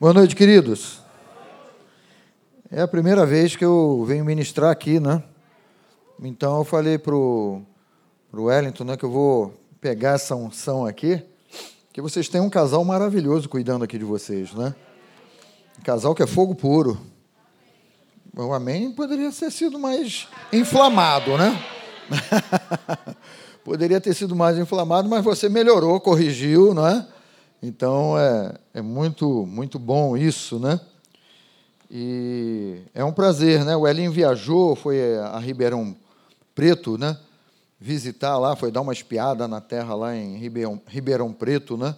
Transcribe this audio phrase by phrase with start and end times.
[0.00, 1.00] Boa noite, queridos.
[2.72, 5.22] É a primeira vez que eu venho ministrar aqui, né?
[6.22, 7.60] Então eu falei pro
[8.30, 11.22] pro Wellington, né, que eu vou pegar essa unção aqui,
[11.92, 14.74] que vocês têm um casal maravilhoso cuidando aqui de vocês, né?
[15.78, 16.98] Um casal que é fogo puro.
[18.34, 21.62] O amém poderia ter sido mais inflamado, né?
[23.62, 27.06] poderia ter sido mais inflamado, mas você melhorou, corrigiu, não é?
[27.62, 30.80] Então é, é muito, muito bom isso, né?
[31.90, 33.76] E é um prazer, né?
[33.76, 35.94] O Elinho viajou, foi a Ribeirão
[36.54, 37.18] Preto, né?
[37.78, 41.94] Visitar lá, foi dar uma espiada na terra lá em Ribeirão, Ribeirão Preto, né?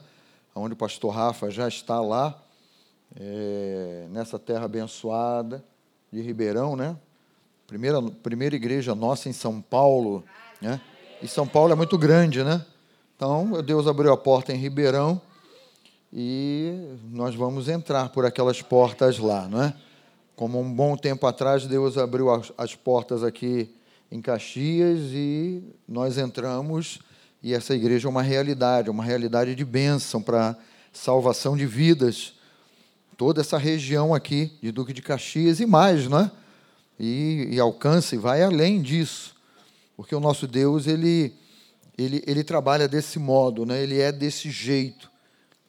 [0.53, 2.37] Onde o pastor Rafa já está lá,
[3.15, 5.63] é, nessa terra abençoada
[6.13, 6.97] de Ribeirão, né?
[7.69, 10.25] Primeira, primeira igreja nossa em São Paulo,
[10.61, 10.81] né?
[11.23, 12.65] E São Paulo é muito grande, né?
[13.15, 15.21] Então, Deus abriu a porta em Ribeirão
[16.13, 19.75] e nós vamos entrar por aquelas portas lá, não é?
[20.37, 23.71] Como um bom tempo atrás Deus abriu as, as portas aqui
[24.11, 26.99] em Caxias e nós entramos
[27.43, 30.57] e essa igreja é uma realidade, uma realidade de bênção para
[30.93, 32.35] salvação de vidas.
[33.17, 36.31] Toda essa região aqui de Duque de Caxias e mais, não é?
[37.01, 39.35] E, e alcança e vai além disso,
[39.97, 41.35] porque o nosso Deus ele
[41.97, 43.83] ele, ele trabalha desse modo, né?
[43.83, 45.12] Ele é desse jeito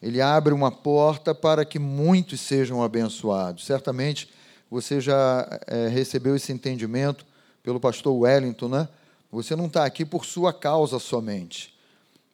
[0.04, 3.66] ele abre uma porta para que muitos sejam abençoados.
[3.66, 4.30] Certamente
[4.70, 7.26] você já é, recebeu esse entendimento
[7.64, 8.90] pelo pastor Wellington, né?
[9.32, 11.74] Você não está aqui por sua causa somente,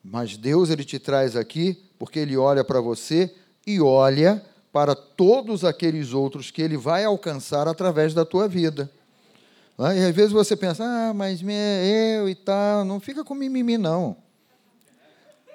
[0.03, 3.35] mas Deus ele te traz aqui porque ele olha para você
[3.67, 8.89] e olha para todos aqueles outros que ele vai alcançar através da tua vida.
[9.77, 9.99] Né?
[9.99, 14.17] E às vezes você pensa, ah, mas eu e tal, não fica com mimimi, não.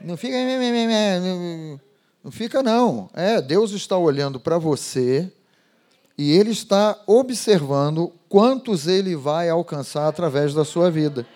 [0.01, 0.37] Não fica.
[2.25, 3.11] Não fica, não.
[3.13, 5.31] É, Deus está olhando para você
[6.17, 11.27] e Ele está observando quantos Ele vai alcançar através da sua vida.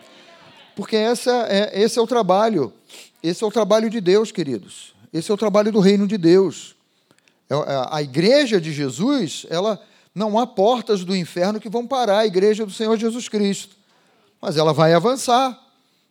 [0.75, 2.73] Porque essa é, esse é o trabalho.
[3.23, 4.95] Esse é o trabalho de Deus, queridos.
[5.13, 6.75] Esse é o trabalho do reino de Deus.
[7.51, 9.79] É, é, a igreja de Jesus, ela
[10.15, 13.77] não há portas do inferno que vão parar a igreja do Senhor Jesus Cristo.
[14.41, 15.59] Mas ela vai avançar.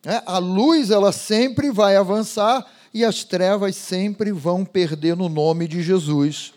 [0.05, 0.21] Né?
[0.23, 5.81] A luz, ela sempre vai avançar e as trevas sempre vão perder no nome de
[5.81, 6.53] Jesus.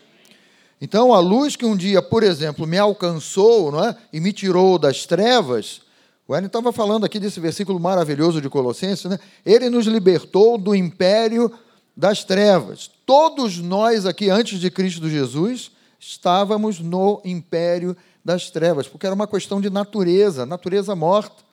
[0.81, 3.95] Então, a luz que um dia, por exemplo, me alcançou não é?
[4.11, 5.81] e me tirou das trevas,
[6.27, 9.19] o Hélio estava falando aqui desse versículo maravilhoso de Colossenses, né?
[9.45, 11.51] ele nos libertou do império
[11.95, 12.89] das trevas.
[13.05, 19.27] Todos nós aqui, antes de Cristo Jesus, estávamos no império das trevas, porque era uma
[19.27, 21.43] questão de natureza, natureza morta.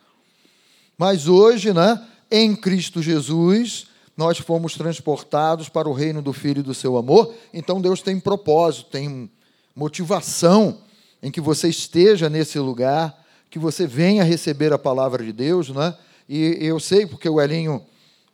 [0.97, 2.01] Mas hoje, né,
[2.31, 3.89] em Cristo Jesus,
[4.19, 7.33] nós fomos transportados para o reino do Filho e do seu amor.
[7.55, 9.31] Então Deus tem propósito, tem
[9.77, 10.79] motivação
[11.23, 13.17] em que você esteja nesse lugar,
[13.49, 15.97] que você venha receber a palavra de Deus, não é?
[16.29, 17.81] E eu sei, porque o Elinho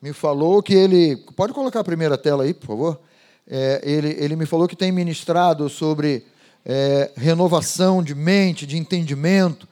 [0.00, 1.16] me falou que ele.
[1.36, 3.00] Pode colocar a primeira tela aí, por favor?
[3.46, 6.24] É, ele, ele me falou que tem ministrado sobre
[6.64, 9.68] é, renovação de mente, de entendimento,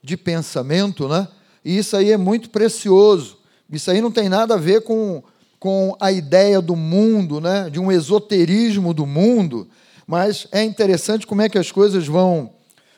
[0.00, 1.26] de pensamento, né?
[1.64, 3.36] E isso aí é muito precioso.
[3.68, 5.24] Isso aí não tem nada a ver com
[5.58, 9.68] com a ideia do mundo, né, de um esoterismo do mundo,
[10.06, 12.50] mas é interessante como é que as coisas vão,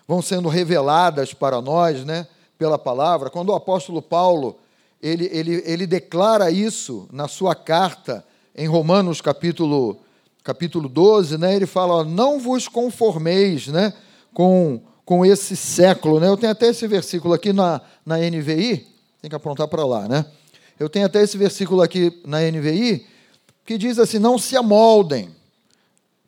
[0.06, 2.26] vão sendo reveladas para nós né,
[2.58, 3.30] pela palavra.
[3.30, 4.56] Quando o apóstolo Paulo
[5.00, 8.24] ele, ele, ele declara isso na sua carta
[8.54, 10.00] em Romanos capítulo,
[10.42, 13.92] capítulo 12, né, ele fala, ó, não vos conformeis né,
[14.34, 16.18] com, com esse século.
[16.18, 16.28] Né?
[16.28, 18.86] Eu tenho até esse versículo aqui na, na NVI,
[19.22, 20.26] tem que apontar para lá, né?
[20.78, 23.06] Eu tenho até esse versículo aqui na NVI,
[23.64, 25.34] que diz assim: não se amoldem.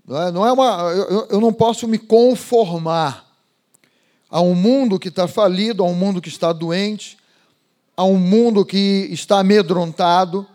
[0.06, 3.30] Não é, não é uma, eu, eu não posso me conformar
[4.28, 7.16] a um mundo que está falido, a um mundo que está doente,
[7.96, 10.46] a um mundo que está amedrontado.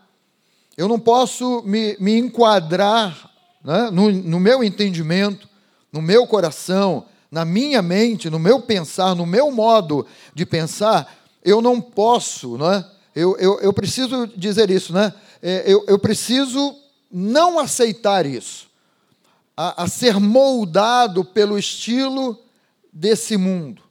[0.76, 3.32] Eu não posso me, me enquadrar
[3.64, 5.48] né, no, no meu entendimento,
[5.92, 11.16] no meu coração, na minha mente, no meu pensar, no meu modo de pensar.
[11.44, 12.86] Eu não posso, não é?
[13.16, 15.14] Eu, eu, eu preciso dizer isso, né?
[15.42, 16.76] É, eu, eu preciso
[17.10, 18.68] não aceitar isso,
[19.56, 22.38] a, a ser moldado pelo estilo
[22.92, 23.82] desse mundo.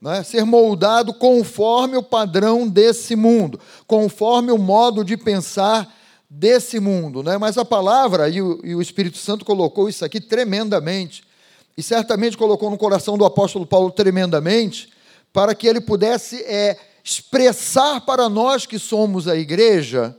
[0.00, 0.22] Né?
[0.22, 5.94] Ser moldado conforme o padrão desse mundo, conforme o modo de pensar
[6.28, 7.22] desse mundo.
[7.22, 7.36] Né?
[7.36, 11.22] Mas a palavra, e o, e o Espírito Santo colocou isso aqui tremendamente,
[11.76, 14.88] e certamente colocou no coração do apóstolo Paulo tremendamente,
[15.32, 20.16] para que ele pudesse é, expressar para nós que somos a igreja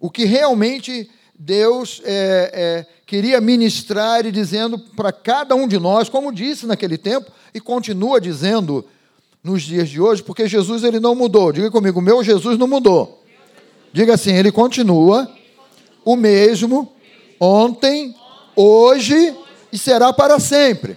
[0.00, 6.08] o que realmente Deus é, é, queria ministrar e dizendo para cada um de nós,
[6.08, 8.84] como disse naquele tempo e continua dizendo
[9.42, 11.52] nos dias de hoje, porque Jesus ele não mudou.
[11.52, 13.22] Diga comigo, meu Jesus não mudou.
[13.92, 15.30] Diga assim, ele continua
[16.04, 16.92] o mesmo
[17.38, 18.14] ontem,
[18.54, 19.36] hoje
[19.72, 20.96] e será para sempre.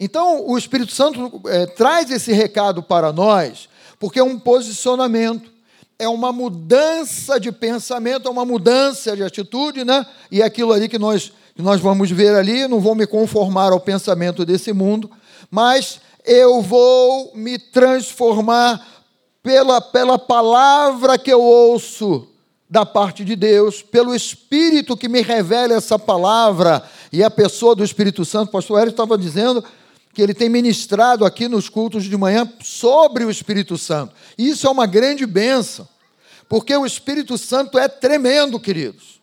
[0.00, 3.68] Então, o Espírito Santo é, traz esse recado para nós,
[3.98, 5.50] porque é um posicionamento,
[5.98, 10.06] é uma mudança de pensamento, é uma mudança de atitude, né?
[10.30, 13.72] E é aquilo ali que nós, que nós vamos ver ali, não vou me conformar
[13.72, 15.10] ao pensamento desse mundo,
[15.50, 18.86] mas eu vou me transformar
[19.42, 22.28] pela, pela palavra que eu ouço
[22.70, 27.82] da parte de Deus, pelo Espírito que me revela essa palavra, e a pessoa do
[27.82, 29.64] Espírito Santo, o pastor Hélio estava dizendo
[30.18, 34.16] que ele tem ministrado aqui nos cultos de manhã sobre o Espírito Santo.
[34.36, 35.86] Isso é uma grande benção,
[36.48, 39.20] porque o Espírito Santo é tremendo, queridos.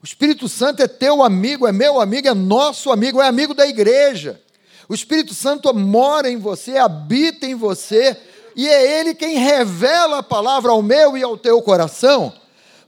[0.00, 3.66] O Espírito Santo é teu amigo, é meu amigo, é nosso amigo, é amigo da
[3.66, 4.40] igreja.
[4.88, 8.16] O Espírito Santo mora em você, habita em você,
[8.54, 12.32] e é Ele quem revela a palavra ao meu e ao teu coração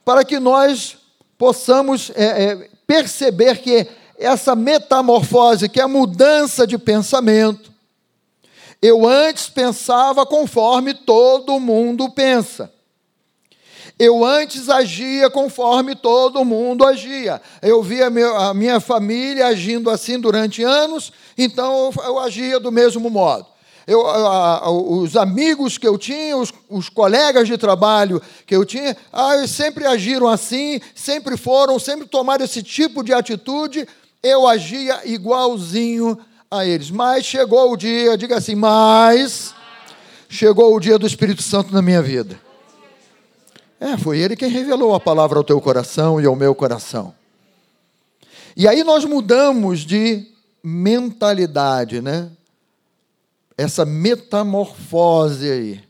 [0.05, 0.99] para que nós
[1.37, 3.89] possamos é, é, perceber que
[4.21, 7.73] essa metamorfose, que é a mudança de pensamento,
[8.83, 12.73] eu antes pensava conforme todo mundo pensa.
[13.99, 17.41] Eu antes agia conforme todo mundo agia.
[17.61, 23.47] Eu via a minha família agindo assim durante anos, então eu agia do mesmo modo
[23.91, 24.03] eu,
[25.03, 29.85] os amigos que eu tinha, os, os, colegas de trabalho que eu tinha, ah, sempre
[29.85, 33.89] agiram assim, sempre foram, sempre tomaram esse tipo de atitude,
[34.23, 36.19] eu agia igualzinho
[36.51, 36.91] a eles.
[36.91, 39.55] Mas chegou o dia, diga assim, mas
[40.29, 42.41] chegou o dia do Espírito Santo na minha vida.
[43.79, 47.15] É, foi ele quem revelou a palavra ao teu coração e ao meu coração.
[48.57, 50.27] E aí nós mudamos de
[50.63, 52.31] mentalidade, né?
[53.61, 55.81] essa metamorfose aí.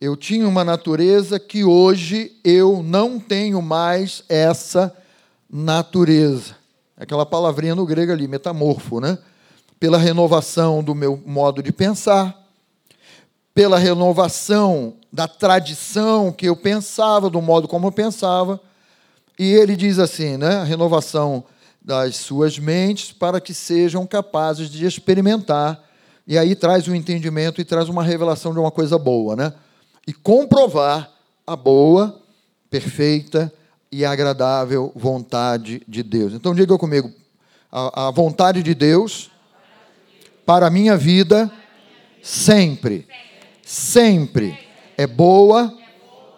[0.00, 4.92] Eu tinha uma natureza que hoje eu não tenho mais essa
[5.48, 6.56] natureza.
[6.98, 9.18] Aquela palavrinha no grego ali, metamorfo, né?
[9.78, 12.36] Pela renovação do meu modo de pensar,
[13.54, 18.60] pela renovação da tradição que eu pensava, do modo como eu pensava.
[19.38, 20.56] E ele diz assim, né?
[20.56, 21.44] A renovação
[21.80, 25.82] das suas mentes para que sejam capazes de experimentar
[26.26, 29.54] e aí traz o um entendimento e traz uma revelação de uma coisa boa, né?
[30.06, 31.10] E comprovar
[31.46, 32.20] a boa,
[32.68, 33.50] perfeita
[33.90, 36.32] e agradável vontade de Deus.
[36.32, 37.12] Então diga comigo,
[37.70, 39.30] a, a vontade de Deus
[40.44, 41.50] para a minha vida
[42.22, 43.06] sempre,
[43.62, 44.58] sempre
[44.96, 45.76] é boa,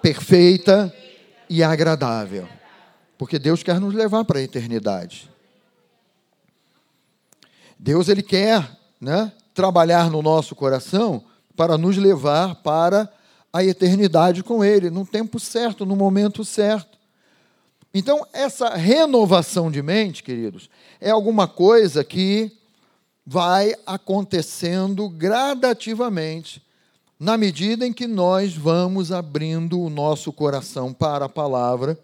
[0.02, 0.92] perfeita
[1.48, 2.48] e agradável.
[3.18, 5.30] Porque Deus quer nos levar para a eternidade.
[7.78, 8.70] Deus ele quer,
[9.00, 11.24] né, trabalhar no nosso coração
[11.56, 13.10] para nos levar para
[13.52, 16.89] a eternidade com Ele, no tempo certo, no momento certo.
[17.92, 20.70] Então, essa renovação de mente, queridos,
[21.00, 22.52] é alguma coisa que
[23.26, 26.62] vai acontecendo gradativamente,
[27.18, 31.98] na medida em que nós vamos abrindo o nosso coração para a palavra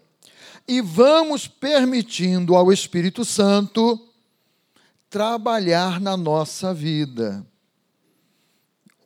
[0.67, 3.99] e vamos permitindo ao Espírito Santo
[5.09, 7.45] trabalhar na nossa vida.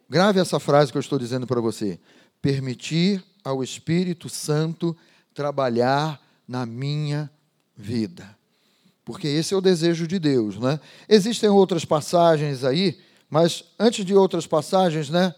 [0.09, 1.99] Grave essa frase que eu estou dizendo para você.
[2.41, 4.95] Permitir ao Espírito Santo
[5.33, 6.20] trabalhar
[6.51, 7.31] na minha
[7.77, 8.37] vida.
[9.05, 10.81] Porque esse é o desejo de Deus, né?
[11.07, 15.33] Existem outras passagens aí, mas antes de outras passagens, né?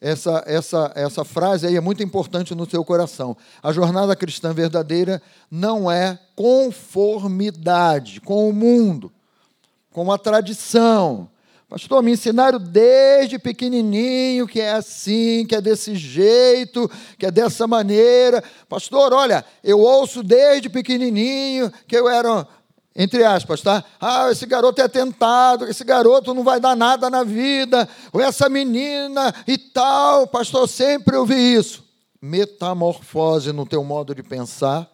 [0.00, 3.36] Essa, essa, essa frase aí é muito importante no seu coração.
[3.60, 5.20] A jornada cristã verdadeira
[5.50, 9.10] não é conformidade com o mundo
[9.90, 11.30] com a tradição.
[11.74, 16.88] Pastor, me ensinaram desde pequenininho que é assim, que é desse jeito,
[17.18, 18.44] que é dessa maneira.
[18.68, 22.46] Pastor, olha, eu ouço desde pequenininho que eu era,
[22.94, 23.82] entre aspas, tá?
[24.00, 28.48] Ah, esse garoto é tentado, esse garoto não vai dar nada na vida, ou essa
[28.48, 30.28] menina e tal.
[30.28, 31.82] Pastor, sempre ouvi isso.
[32.22, 34.88] Metamorfose no teu modo de pensar,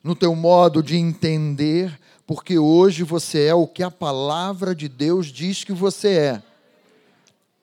[0.00, 5.28] no teu modo de entender, porque hoje você é o que a palavra de Deus
[5.28, 6.42] diz que você é.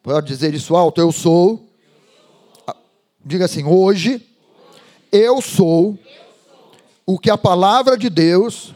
[0.02, 1.02] Pode dizer isso alto?
[1.02, 1.68] Eu sou.
[3.26, 4.26] Diga assim: hoje
[5.12, 6.00] eu sou
[7.06, 8.74] o que a palavra de Deus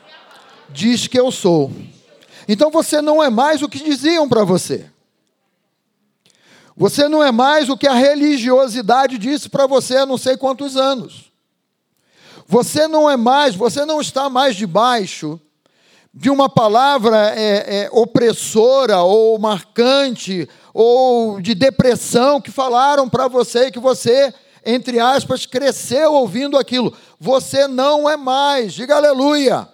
[0.70, 1.72] diz que eu sou.
[2.50, 4.90] Então você não é mais o que diziam para você.
[6.76, 10.76] Você não é mais o que a religiosidade disse para você há não sei quantos
[10.76, 11.32] anos.
[12.46, 15.42] Você não é mais, você não está mais debaixo
[16.20, 23.70] de uma palavra é, é, opressora ou marcante ou de depressão que falaram para você
[23.70, 24.34] que você,
[24.66, 26.92] entre aspas, cresceu ouvindo aquilo.
[27.20, 29.70] Você não é mais, diga aleluia.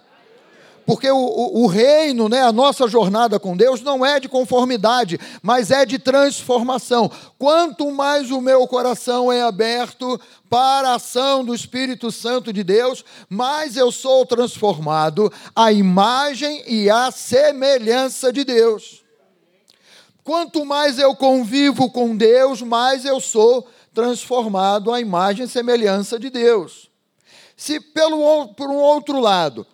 [0.86, 5.18] Porque o, o, o, reino, né, a nossa jornada com Deus, não é de conformidade,
[5.42, 7.10] mas é de transformação.
[7.38, 13.04] Quanto mais o meu coração é aberto para a ação do Espírito Santo de Deus,
[13.28, 19.02] mais eu sou transformado à imagem e à semelhança de Deus.
[20.22, 26.28] Quanto mais eu convivo com Deus, mais eu sou transformado à imagem e semelhança de
[26.28, 26.90] Deus.
[27.56, 29.66] Se pelo por um outro lado,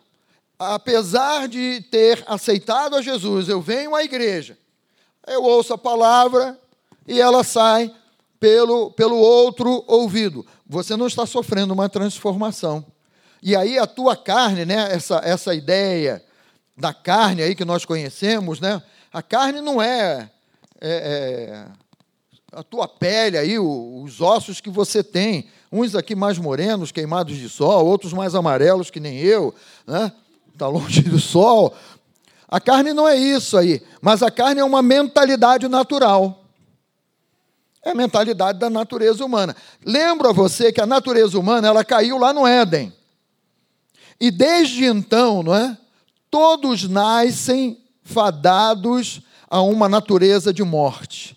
[0.60, 4.58] apesar de ter aceitado a Jesus, eu venho à igreja,
[5.26, 6.58] eu ouço a palavra
[7.08, 7.90] e ela sai
[8.38, 10.44] pelo, pelo outro ouvido.
[10.66, 12.84] Você não está sofrendo uma transformação.
[13.42, 16.22] E aí a tua carne, né, essa, essa ideia
[16.76, 20.30] da carne aí que nós conhecemos, né, a carne não é,
[20.78, 21.66] é, é
[22.52, 27.48] a tua pele aí, os ossos que você tem, uns aqui mais morenos, queimados de
[27.48, 29.54] sol, outros mais amarelos que nem eu,
[29.86, 30.12] né?
[30.60, 31.74] Está longe do sol.
[32.46, 36.44] A carne não é isso aí, mas a carne é uma mentalidade natural.
[37.82, 39.56] É a mentalidade da natureza humana.
[39.84, 42.92] Lembro a você que a natureza humana ela caiu lá no Éden.
[44.20, 45.78] E desde então, não é?
[46.30, 51.36] Todos nascem fadados a uma natureza de morte,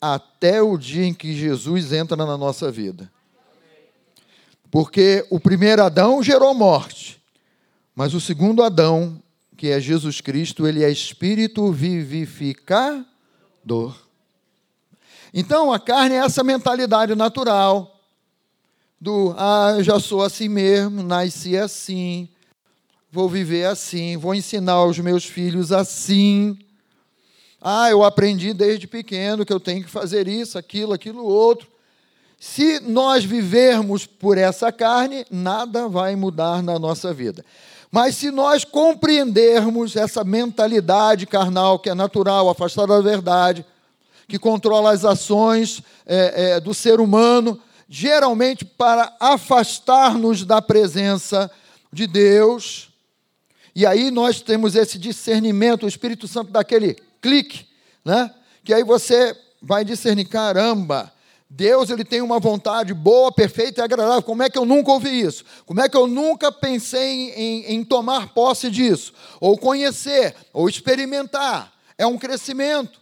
[0.00, 3.10] até o dia em que Jesus entra na nossa vida.
[4.70, 7.23] Porque o primeiro Adão gerou morte.
[7.94, 9.22] Mas o segundo Adão,
[9.56, 13.06] que é Jesus Cristo, ele é espírito vivificador.
[15.32, 17.90] Então a carne é essa mentalidade natural
[19.00, 22.28] do ah, eu já sou assim mesmo, nasci assim,
[23.12, 26.58] vou viver assim, vou ensinar os meus filhos assim.
[27.60, 31.68] Ah, eu aprendi desde pequeno que eu tenho que fazer isso, aquilo, aquilo outro.
[32.38, 37.44] Se nós vivermos por essa carne, nada vai mudar na nossa vida.
[37.94, 43.64] Mas se nós compreendermos essa mentalidade carnal que é natural, afastada da verdade,
[44.26, 47.56] que controla as ações é, é, do ser humano,
[47.88, 51.48] geralmente para afastar-nos da presença
[51.92, 52.88] de Deus.
[53.76, 57.64] E aí nós temos esse discernimento, o Espírito Santo daquele clique,
[58.04, 58.28] né?
[58.64, 61.12] Que aí você vai discernir, caramba,
[61.48, 64.22] Deus ele tem uma vontade boa, perfeita e agradável.
[64.22, 65.44] Como é que eu nunca ouvi isso?
[65.66, 69.12] Como é que eu nunca pensei em, em tomar posse disso?
[69.40, 71.72] Ou conhecer, ou experimentar.
[71.96, 73.00] É um crescimento,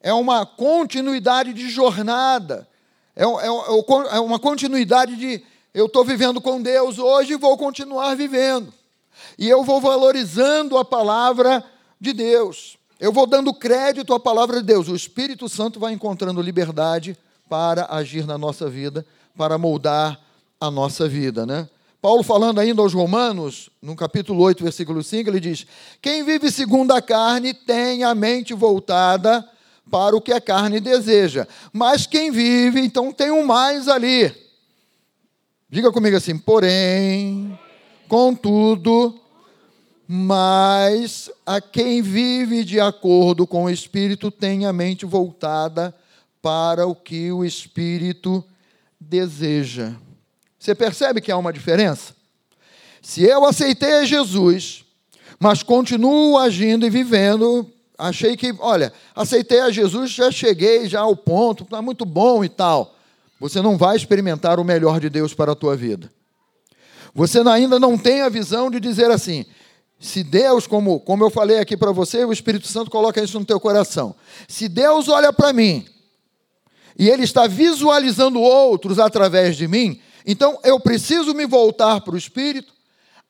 [0.00, 2.68] é uma continuidade de jornada,
[3.14, 7.56] é, é, é, é uma continuidade de eu estou vivendo com Deus hoje e vou
[7.56, 8.72] continuar vivendo.
[9.38, 11.62] E eu vou valorizando a palavra
[12.00, 12.78] de Deus.
[12.98, 14.88] Eu vou dando crédito à palavra de Deus.
[14.88, 17.16] O Espírito Santo vai encontrando liberdade
[17.48, 19.04] para agir na nossa vida,
[19.36, 20.20] para moldar
[20.60, 21.68] a nossa vida, né?
[22.00, 25.66] Paulo falando ainda aos Romanos, no capítulo 8, versículo 5, ele diz:
[26.00, 29.44] Quem vive segundo a carne tem a mente voltada
[29.90, 31.46] para o que a carne deseja.
[31.72, 34.32] Mas quem vive, então tem um mais ali.
[35.68, 37.58] Diga comigo assim: porém,
[38.08, 39.18] contudo,
[40.06, 46.05] mas a quem vive de acordo com o Espírito tem a mente voltada para
[46.86, 48.44] o que o Espírito
[49.00, 49.92] deseja.
[50.58, 52.14] Você percebe que há uma diferença?
[53.02, 54.84] Se eu aceitei Jesus,
[55.38, 61.16] mas continuo agindo e vivendo, achei que, olha, aceitei a Jesus, já cheguei já ao
[61.16, 62.96] ponto, está muito bom e tal.
[63.38, 66.10] Você não vai experimentar o melhor de Deus para a tua vida.
[67.14, 69.44] Você ainda não tem a visão de dizer assim:
[69.98, 73.44] se Deus, como, como eu falei aqui para você, o Espírito Santo coloca isso no
[73.44, 74.14] teu coração.
[74.48, 75.86] Se Deus olha para mim
[76.98, 82.18] e ele está visualizando outros através de mim, então eu preciso me voltar para o
[82.18, 82.72] Espírito,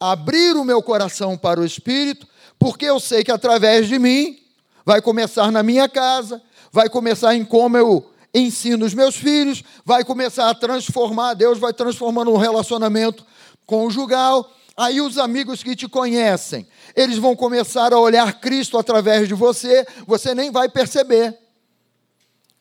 [0.00, 2.26] abrir o meu coração para o Espírito,
[2.58, 4.38] porque eu sei que através de mim
[4.84, 6.40] vai começar na minha casa,
[6.72, 11.72] vai começar em como eu ensino os meus filhos, vai começar a transformar, Deus vai
[11.72, 13.24] transformando um relacionamento
[13.66, 14.52] conjugal.
[14.76, 19.86] Aí os amigos que te conhecem, eles vão começar a olhar Cristo através de você,
[20.06, 21.45] você nem vai perceber.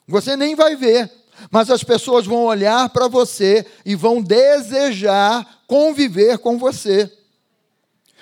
[0.08, 1.12] Você nem vai ver,
[1.50, 7.12] mas as pessoas vão olhar para você e vão desejar conviver com você.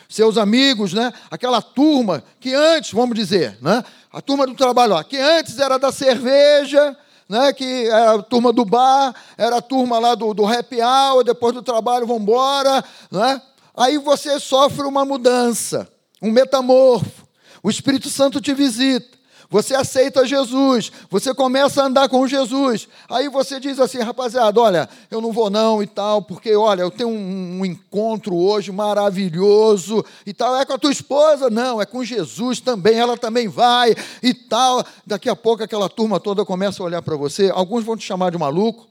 [0.08, 1.12] Seus amigos, né?
[1.30, 3.84] Aquela turma que antes, vamos dizer, né?
[4.12, 6.96] A turma do trabalho, ó, que antes era da cerveja,
[7.28, 11.24] né, que era a turma do bar, era a turma lá do, do happy hour,
[11.24, 12.84] depois do trabalho vão embora.
[13.10, 13.42] Né?
[13.76, 15.90] Aí você sofre uma mudança,
[16.22, 17.28] um metamorfo.
[17.64, 19.18] O Espírito Santo te visita.
[19.54, 22.88] Você aceita Jesus, você começa a andar com Jesus.
[23.08, 26.90] Aí você diz assim, rapaziada, olha, eu não vou não e tal, porque olha, eu
[26.90, 30.58] tenho um, um, encontro hoje maravilhoso e tal.
[30.58, 31.52] É com a tua esposa?
[31.52, 33.94] Não, é com Jesus também, ela também vai
[34.24, 34.84] e tal.
[35.06, 37.52] Daqui a pouco aquela turma toda começa a olhar para você.
[37.54, 38.88] Alguns vão te chamar de maluco,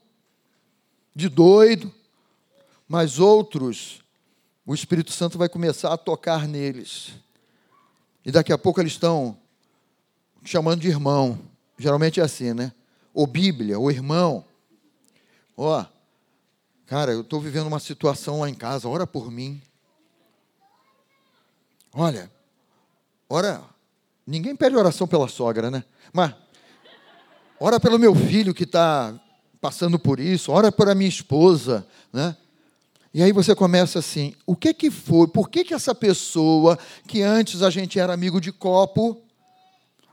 [1.13, 1.93] de doido,
[2.87, 4.01] mas outros,
[4.65, 7.09] o Espírito Santo vai começar a tocar neles.
[8.25, 9.42] E daqui a pouco eles estão
[10.45, 11.39] chamando de irmão.
[11.79, 12.73] Geralmente é assim, né?
[13.15, 14.45] Ou Bíblia, ou irmão.
[15.57, 15.85] Ó,
[16.87, 19.61] cara, eu estou vivendo uma situação lá em casa, ora por mim.
[21.95, 22.31] Olha,
[23.29, 23.63] ora,
[24.27, 25.85] ninguém pede oração pela sogra, né?
[26.13, 26.35] Mas,
[27.61, 29.15] ora pelo meu filho que está
[29.61, 32.37] passando por isso, ora por a minha esposa, né?
[33.15, 35.29] E aí você começa assim, o que que foi?
[35.29, 39.23] Por que que essa pessoa que antes a gente era amigo de copo,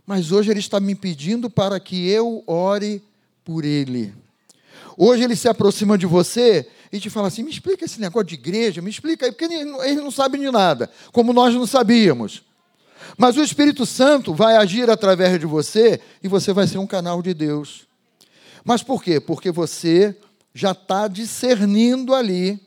[0.09, 2.99] mas hoje ele está me pedindo para que eu ore
[3.45, 4.11] por ele.
[4.97, 8.33] Hoje ele se aproxima de você e te fala assim: me explica esse negócio de
[8.33, 12.41] igreja, me explica aí, porque ele não sabe de nada, como nós não sabíamos.
[13.19, 17.21] Mas o Espírito Santo vai agir através de você e você vai ser um canal
[17.21, 17.85] de Deus.
[18.65, 19.19] Mas por quê?
[19.19, 20.17] Porque você
[20.55, 22.59] já está discernindo ali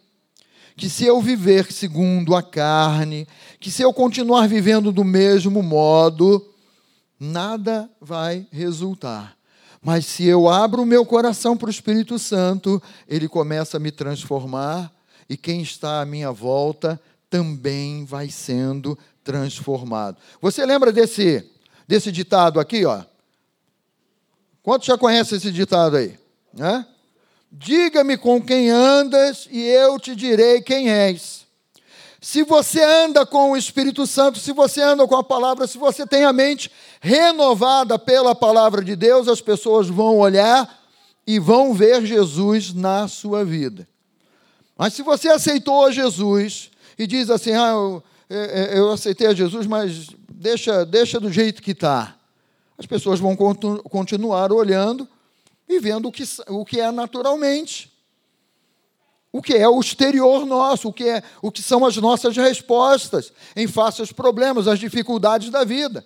[0.76, 3.26] que se eu viver segundo a carne,
[3.58, 6.51] que se eu continuar vivendo do mesmo modo,
[7.22, 9.36] nada vai resultar.
[9.80, 13.90] Mas se eu abro o meu coração para o Espírito Santo, ele começa a me
[13.90, 14.92] transformar
[15.28, 17.00] e quem está à minha volta
[17.30, 20.18] também vai sendo transformado.
[20.40, 21.48] Você lembra desse
[21.86, 23.02] desse ditado aqui, ó?
[24.62, 26.18] Quantos já conhecem esse ditado aí?
[27.50, 31.41] Diga-me com quem andas e eu te direi quem és.
[32.22, 36.06] Se você anda com o Espírito Santo, se você anda com a palavra, se você
[36.06, 40.80] tem a mente renovada pela palavra de Deus, as pessoas vão olhar
[41.26, 43.88] e vão ver Jesus na sua vida.
[44.78, 49.34] Mas se você aceitou Jesus e diz assim, ah, eu, é, é, eu aceitei a
[49.34, 52.14] Jesus, mas deixa, deixa do jeito que está.
[52.78, 55.08] As pessoas vão continuar olhando
[55.68, 57.91] e vendo o que, o que é naturalmente
[59.32, 63.32] o que é o exterior nosso, o que, é, o que são as nossas respostas
[63.56, 66.04] em face aos problemas, às dificuldades da vida.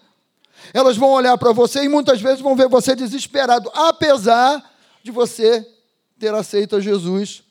[0.73, 4.63] Elas vão olhar para você e muitas vezes vão ver você desesperado, apesar
[5.03, 5.67] de você
[6.19, 7.43] ter aceito a Jesus,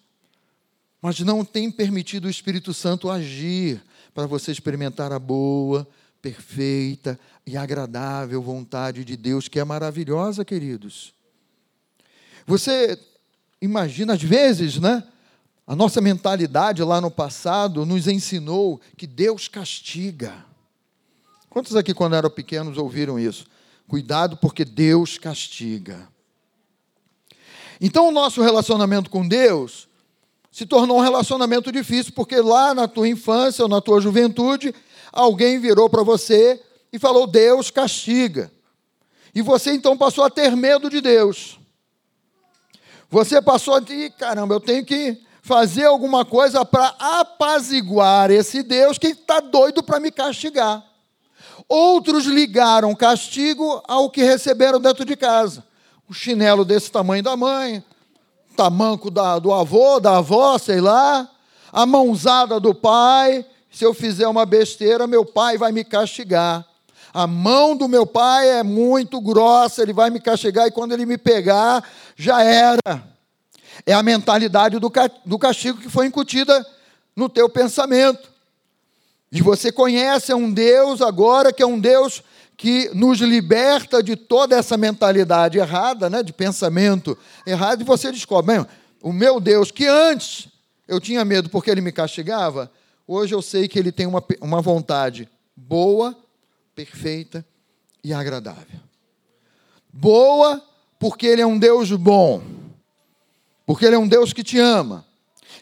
[1.02, 3.84] mas não tem permitido o Espírito Santo agir
[4.14, 5.88] para você experimentar a boa,
[6.22, 11.14] perfeita e agradável vontade de Deus, que é maravilhosa, queridos.
[12.48, 12.98] Você
[13.62, 15.04] imagina, às vezes, né?
[15.68, 20.46] A nossa mentalidade lá no passado nos ensinou que Deus castiga.
[21.50, 23.46] Quantos aqui, quando eram pequenos, ouviram isso?
[23.88, 26.08] Cuidado, porque Deus castiga.
[27.82, 29.88] Então, o nosso relacionamento com Deus
[30.52, 34.74] se tornou um relacionamento difícil, porque lá na tua infância ou na tua juventude,
[35.12, 36.62] alguém virou para você
[36.94, 38.52] e falou: Deus castiga.
[39.34, 41.60] E você então passou a ter medo de Deus.
[43.10, 48.98] Você passou a dizer: caramba, eu tenho que fazer alguma coisa para apaziguar esse Deus
[48.98, 50.84] que está doido para me castigar.
[51.70, 55.64] Outros ligaram castigo ao que receberam dentro de casa.
[56.10, 57.84] O chinelo desse tamanho da mãe,
[58.58, 61.30] tamanco da, do avô, da avó, sei lá,
[61.72, 63.46] a mãozada do pai.
[63.70, 66.66] Se eu fizer uma besteira, meu pai vai me castigar.
[67.14, 71.06] A mão do meu pai é muito grossa, ele vai me castigar e quando ele
[71.06, 73.15] me pegar, já era.
[73.86, 76.66] É a mentalidade do castigo que foi incutida
[77.16, 78.30] no teu pensamento.
[79.32, 82.24] E você conhece um Deus agora que é um Deus
[82.58, 88.56] que nos liberta de toda essa mentalidade errada, né, de pensamento errado, e você descobre,
[88.56, 88.66] bem,
[89.02, 90.48] o meu Deus, que antes
[90.88, 92.72] eu tinha medo porque ele me castigava,
[93.06, 96.16] hoje eu sei que ele tem uma, uma vontade boa,
[96.74, 97.46] perfeita
[98.04, 98.80] e agradável.
[99.92, 100.62] Boa,
[100.98, 102.42] porque ele é um Deus bom
[103.66, 105.06] porque Ele é um Deus que te ama.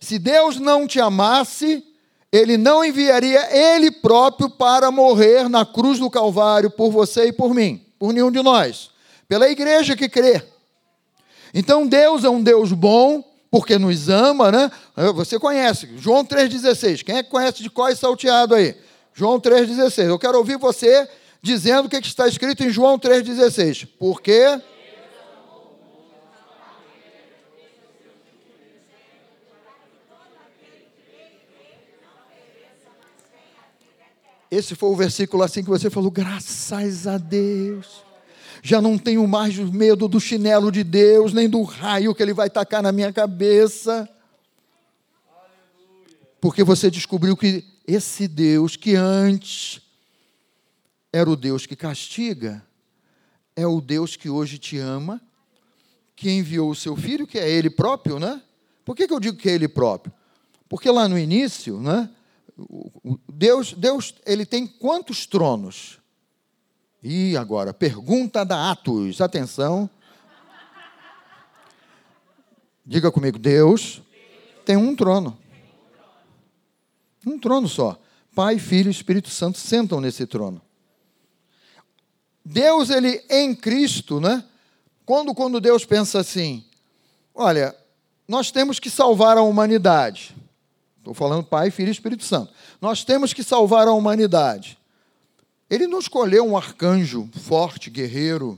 [0.02, 1.84] Se Deus não te amasse,
[2.32, 7.54] Ele não enviaria Ele próprio para morrer na cruz do Calvário por você e por
[7.54, 8.89] mim, por nenhum de nós,
[9.28, 10.44] pela igreja que crê.
[11.54, 14.72] Então Deus é um Deus bom, porque nos ama, né?
[15.13, 17.04] Você conhece, João 3,16.
[17.04, 18.76] Quem é que conhece de qual é salteado aí?
[19.13, 20.08] João 3,16.
[20.08, 21.08] Eu quero ouvir você
[21.39, 23.88] dizendo o que está escrito em João 3,16.
[24.00, 24.60] Porque
[34.54, 38.04] esse foi o versículo assim que você falou, graças a Deus.
[38.62, 42.50] Já não tenho mais medo do chinelo de Deus, nem do raio que ele vai
[42.50, 44.08] tacar na minha cabeça.
[46.39, 49.82] Porque você descobriu que esse Deus que antes
[51.12, 52.66] era o Deus que castiga,
[53.56, 55.22] é o Deus que hoje te ama,
[56.16, 58.42] que enviou o seu filho, que é ele próprio, né?
[58.86, 60.13] Por que, que eu digo que é ele próprio?
[60.70, 62.10] Porque lá no início, né?
[63.28, 66.00] Deus, Deus, ele tem quantos tronos?
[67.02, 69.89] E agora, pergunta da Atos, atenção.
[72.86, 74.02] Diga comigo, Deus
[74.66, 75.38] tem um trono.
[77.26, 78.00] Um trono só.
[78.36, 80.62] Pai, Filho e Espírito Santo sentam nesse trono.
[82.44, 84.44] Deus, ele em Cristo, né?
[85.06, 86.66] Quando, quando Deus pensa assim,
[87.34, 87.76] olha,
[88.28, 90.36] nós temos que salvar a humanidade.
[91.04, 92.54] Estou falando Pai, Filho e Espírito Santo.
[92.80, 94.78] Nós temos que salvar a humanidade.
[95.70, 98.58] Ele não escolheu um arcanjo forte, guerreiro.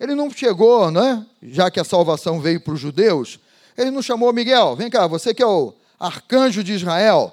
[0.00, 1.24] Ele não chegou, né?
[1.40, 3.38] Já que a salvação veio para os judeus,
[3.78, 7.32] ele não chamou Miguel, vem cá, você que é o arcanjo de Israel.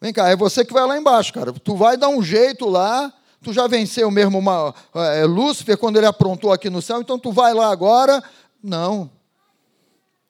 [0.00, 1.52] Vem cá, é você que vai lá embaixo, cara.
[1.52, 3.12] Tu vai dar um jeito lá.
[3.42, 7.32] Tu já venceu mesmo uma, é, Lúcifer quando ele aprontou aqui no céu, então tu
[7.32, 8.24] vai lá agora.
[8.62, 9.10] Não.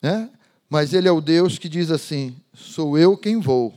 [0.03, 0.29] Né?
[0.69, 3.75] Mas ele é o Deus que diz assim: sou eu quem vou.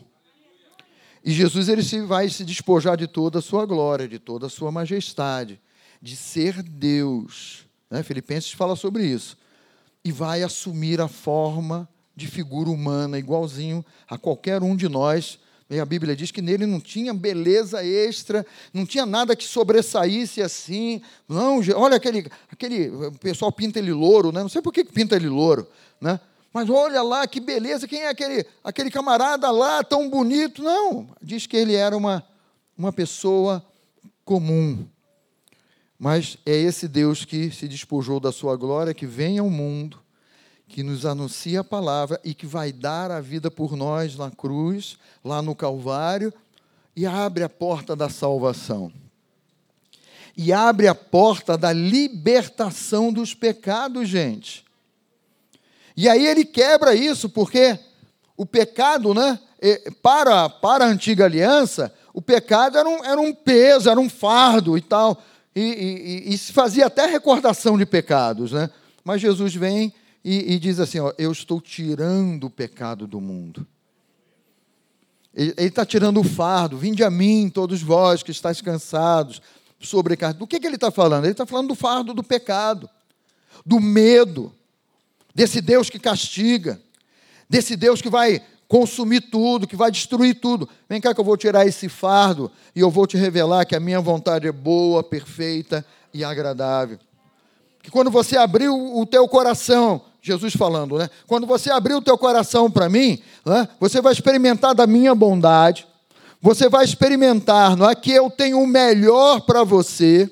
[1.23, 4.49] E Jesus ele se, vai se despojar de toda a sua glória, de toda a
[4.49, 5.61] sua majestade,
[6.01, 7.65] de ser Deus.
[7.89, 8.01] Né?
[8.01, 9.37] Filipenses fala sobre isso.
[10.03, 15.39] E vai assumir a forma de figura humana, igualzinho a qualquer um de nós.
[15.69, 20.41] E a Bíblia diz que nele não tinha beleza extra, não tinha nada que sobressaísse
[20.41, 21.01] assim.
[21.29, 24.41] Não, olha aquele, aquele o pessoal pinta ele louro, né?
[24.41, 25.65] Não sei por que pinta ele louro,
[26.01, 26.19] né?
[26.53, 30.61] Mas olha lá que beleza, quem é aquele, aquele camarada lá tão bonito?
[30.61, 32.23] Não, diz que ele era uma,
[32.77, 33.65] uma pessoa
[34.25, 34.85] comum.
[35.97, 39.99] Mas é esse Deus que se despojou da sua glória, que vem ao mundo,
[40.67, 44.97] que nos anuncia a palavra e que vai dar a vida por nós na cruz,
[45.23, 46.33] lá no Calvário,
[46.95, 48.91] e abre a porta da salvação.
[50.35, 54.65] E abre a porta da libertação dos pecados, gente.
[55.95, 57.77] E aí ele quebra isso, porque
[58.37, 59.39] o pecado, né,
[60.01, 64.77] para, para a antiga aliança, o pecado era um, era um peso, era um fardo
[64.77, 65.21] e tal.
[65.55, 68.51] E, e, e, se fazia até recordação de pecados.
[68.51, 68.69] Né?
[69.03, 73.67] Mas Jesus vem e, e diz assim: ó, Eu estou tirando o pecado do mundo.
[75.33, 76.77] Ele está tirando o fardo.
[76.77, 79.41] Vinde a mim, todos vós que estáis cansados,
[79.79, 80.39] sobrecarregados.
[80.39, 81.23] Do que, que ele está falando?
[81.23, 82.89] Ele está falando do fardo do pecado,
[83.65, 84.53] do medo,
[85.33, 86.79] desse Deus que castiga,
[87.49, 90.67] desse Deus que vai consumir tudo, que vai destruir tudo.
[90.87, 93.79] Vem cá que eu vou tirar esse fardo e eu vou te revelar que a
[93.79, 96.97] minha vontade é boa, perfeita e agradável.
[97.83, 101.09] Que quando você abriu o teu coração, Jesus falando, né?
[101.27, 103.67] Quando você abrir o teu coração para mim, né?
[103.79, 105.87] você vai experimentar da minha bondade,
[106.39, 110.29] você vai experimentar, não é que eu tenho o melhor para você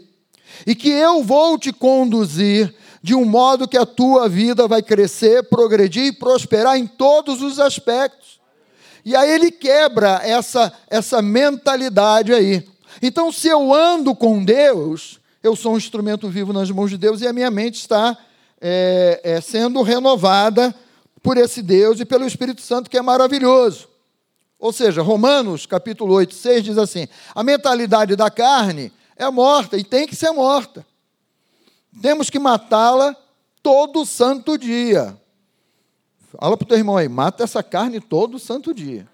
[0.66, 5.44] e que eu vou te conduzir de um modo que a tua vida vai crescer,
[5.44, 8.40] progredir e prosperar em todos os aspectos.
[9.06, 12.68] E aí ele quebra essa, essa mentalidade aí.
[13.02, 17.22] Então, se eu ando com Deus, eu sou um instrumento vivo nas mãos de Deus
[17.22, 18.18] e a minha mente está
[18.60, 20.76] é, é, sendo renovada
[21.24, 23.88] por esse Deus e pelo Espírito Santo, que é maravilhoso.
[24.60, 29.84] Ou seja, Romanos capítulo 8, 6 diz assim: a mentalidade da carne é morta e
[29.84, 30.86] tem que ser morta.
[32.02, 33.15] Temos que matá-la
[33.62, 35.17] todo santo dia.
[36.39, 39.08] Fala para o teu irmão aí, mata essa carne todo santo dia.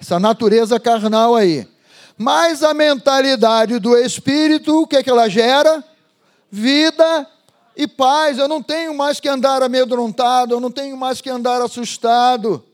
[0.00, 1.68] Essa natureza carnal aí.
[2.16, 5.84] Mas a mentalidade do Espírito, o que, é que ela gera?
[6.50, 7.28] Vida
[7.76, 8.38] e paz.
[8.38, 12.64] Eu não tenho mais que andar amedrontado, eu não tenho mais que andar assustado.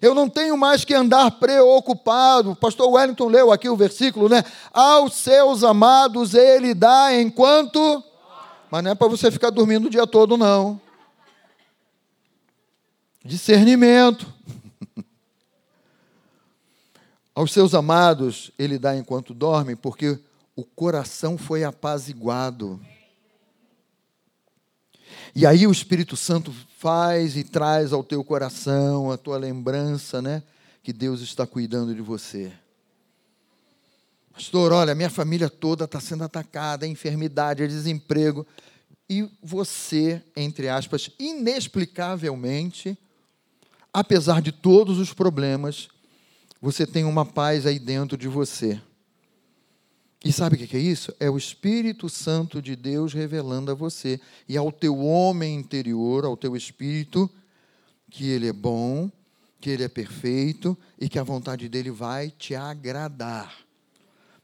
[0.00, 2.56] Eu não tenho mais que andar preocupado.
[2.56, 4.44] Pastor Wellington leu aqui o versículo, né?
[4.72, 8.02] Aos seus amados ele dá enquanto
[8.72, 10.80] mas não é para você ficar dormindo o dia todo, não.
[13.22, 14.32] Discernimento.
[17.36, 20.18] Aos seus amados ele dá enquanto dormem, porque
[20.56, 22.80] o coração foi apaziguado.
[25.36, 30.42] E aí o Espírito Santo faz e traz ao teu coração a tua lembrança, né,
[30.82, 32.50] que Deus está cuidando de você.
[34.42, 38.44] Pastor, olha, minha família toda está sendo atacada, a enfermidade, a desemprego.
[39.08, 42.98] E você, entre aspas, inexplicavelmente,
[43.92, 45.86] apesar de todos os problemas,
[46.60, 48.82] você tem uma paz aí dentro de você.
[50.24, 51.14] E sabe o que é isso?
[51.20, 56.36] É o Espírito Santo de Deus revelando a você e ao teu homem interior, ao
[56.36, 57.30] teu espírito,
[58.10, 59.08] que ele é bom,
[59.60, 63.62] que ele é perfeito e que a vontade dele vai te agradar,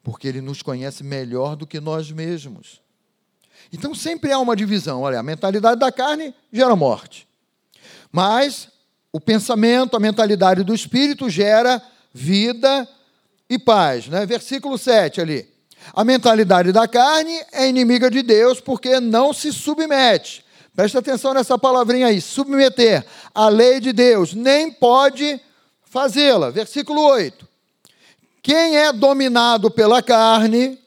[0.08, 2.80] porque ele nos conhece melhor do que nós mesmos.
[3.70, 5.02] Então sempre há uma divisão.
[5.02, 7.28] Olha, a mentalidade da carne gera morte,
[8.10, 8.70] mas
[9.12, 12.88] o pensamento, a mentalidade do espírito gera vida
[13.50, 14.08] e paz.
[14.08, 14.24] Né?
[14.24, 15.46] Versículo 7 ali.
[15.92, 20.42] A mentalidade da carne é inimiga de Deus porque não se submete.
[20.74, 25.38] Presta atenção nessa palavrinha aí, submeter a lei de Deus, nem pode
[25.82, 26.48] fazê-la.
[26.48, 27.47] Versículo 8.
[28.42, 30.78] Quem é dominado pela carne,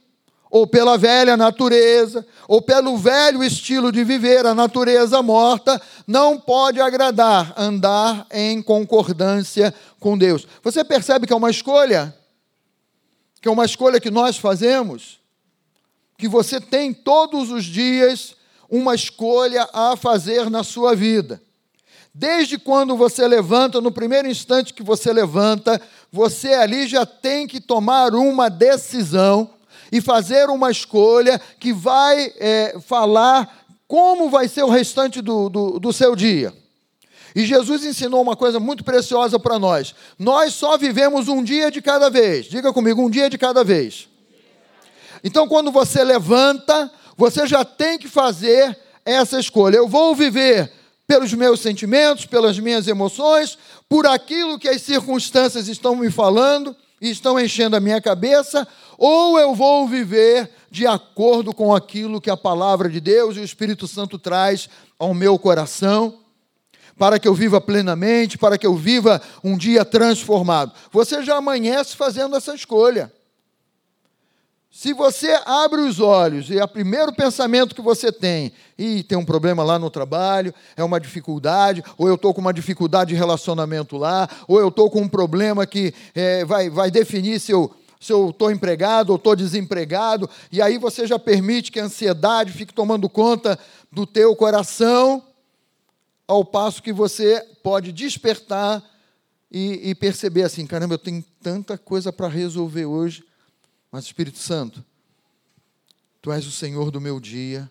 [0.49, 6.81] ou pela velha natureza, ou pelo velho estilo de viver, a natureza morta, não pode
[6.81, 10.47] agradar, andar em concordância com Deus.
[10.63, 12.15] Você percebe que é uma escolha?
[13.41, 15.19] que é uma escolha que nós fazemos,
[16.15, 18.35] que você tem todos os dias
[18.69, 21.41] uma escolha a fazer na sua vida.
[22.13, 27.61] Desde quando você levanta, no primeiro instante que você levanta, você ali já tem que
[27.61, 29.49] tomar uma decisão
[29.91, 35.79] e fazer uma escolha que vai é, falar como vai ser o restante do, do,
[35.79, 36.53] do seu dia.
[37.33, 39.95] E Jesus ensinou uma coisa muito preciosa para nós.
[40.19, 42.45] Nós só vivemos um dia de cada vez.
[42.45, 44.09] Diga comigo, um dia de cada vez.
[45.23, 49.77] Então, quando você levanta, você já tem que fazer essa escolha.
[49.77, 50.71] Eu vou viver
[51.11, 53.57] pelos meus sentimentos, pelas minhas emoções,
[53.89, 58.65] por aquilo que as circunstâncias estão me falando e estão enchendo a minha cabeça,
[58.97, 63.43] ou eu vou viver de acordo com aquilo que a palavra de Deus e o
[63.43, 66.17] Espírito Santo traz ao meu coração
[66.97, 70.71] para que eu viva plenamente, para que eu viva um dia transformado.
[70.93, 73.11] Você já amanhece fazendo essa escolha.
[74.73, 79.17] Se você abre os olhos e é o primeiro pensamento que você tem, e tem
[79.17, 83.15] um problema lá no trabalho, é uma dificuldade, ou eu estou com uma dificuldade de
[83.17, 87.75] relacionamento lá, ou eu estou com um problema que é, vai, vai definir se eu
[87.99, 92.51] se eu estou empregado ou estou desempregado, e aí você já permite que a ansiedade
[92.51, 93.59] fique tomando conta
[93.91, 95.21] do teu coração,
[96.27, 98.81] ao passo que você pode despertar
[99.51, 103.23] e, e perceber assim: caramba, eu tenho tanta coisa para resolver hoje,
[103.91, 104.83] mas Espírito Santo,
[106.21, 107.69] Tu és o Senhor do meu dia,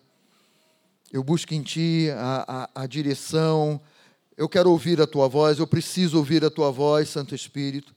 [1.11, 3.81] eu busco em Ti a, a, a direção,
[4.37, 7.95] eu quero ouvir a Tua voz, eu preciso ouvir a Tua voz, Santo Espírito,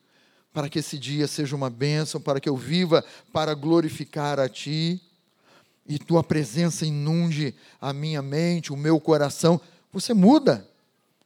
[0.52, 5.02] para que esse dia seja uma bênção, para que eu viva para glorificar a Ti
[5.86, 9.60] e Tua presença inunde a minha mente, o meu coração
[9.92, 10.68] você muda.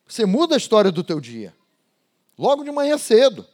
[0.06, 1.54] Você muda a história do teu dia.
[2.38, 3.46] Logo de manhã cedo.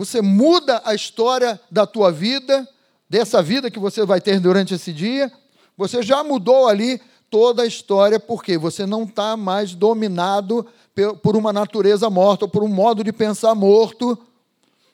[0.00, 2.66] Você muda a história da tua vida,
[3.06, 5.30] dessa vida que você vai ter durante esse dia.
[5.76, 10.66] Você já mudou ali toda a história, porque você não está mais dominado
[11.22, 14.18] por uma natureza morta, por um modo de pensar morto,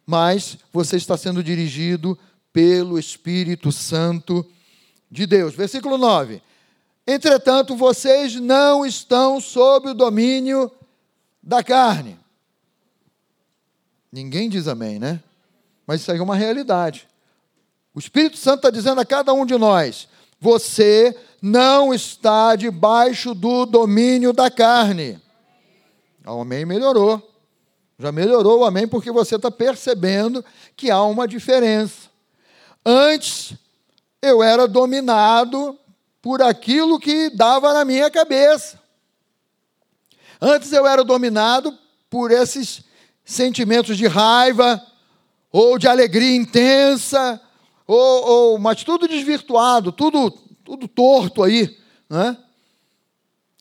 [0.05, 2.19] mas você está sendo dirigido
[2.53, 4.45] pelo Espírito Santo
[5.09, 5.55] de Deus.
[5.55, 6.43] Versículo 9.
[7.07, 10.69] Entretanto, vocês não estão sob o domínio
[11.41, 12.26] da carne.
[14.17, 15.23] Ninguém diz amém, né?
[15.87, 17.07] Mas isso aí é uma realidade.
[17.95, 20.09] O Espírito Santo está dizendo a cada um de nós:
[20.41, 25.21] você não está debaixo do domínio da carne.
[26.27, 27.31] O amém melhorou.
[27.99, 30.43] Já melhorou o amém porque você está percebendo
[30.75, 32.09] que há uma diferença.
[32.87, 33.53] Antes,
[34.23, 35.79] eu era dominado
[36.23, 38.81] por aquilo que dava na minha cabeça.
[40.41, 42.86] Antes eu era dominado por esses
[43.27, 44.81] sentimentos de raiva,
[45.51, 47.41] ou de alegria intensa,
[47.87, 50.31] ou, ou mas tudo desvirtuado, tudo,
[50.65, 51.77] tudo torto aí.
[52.09, 52.37] Né?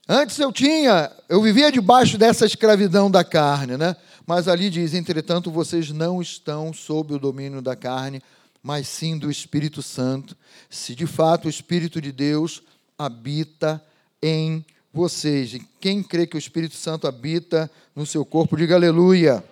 [0.07, 3.95] Antes eu tinha, eu vivia debaixo dessa escravidão da carne, né?
[4.25, 8.21] mas ali diz: entretanto, vocês não estão sob o domínio da carne,
[8.61, 10.37] mas sim do Espírito Santo,
[10.69, 12.61] se de fato o Espírito de Deus
[12.97, 13.83] habita
[14.21, 15.57] em vocês.
[15.79, 19.43] Quem crê que o Espírito Santo habita no seu corpo, diga aleluia.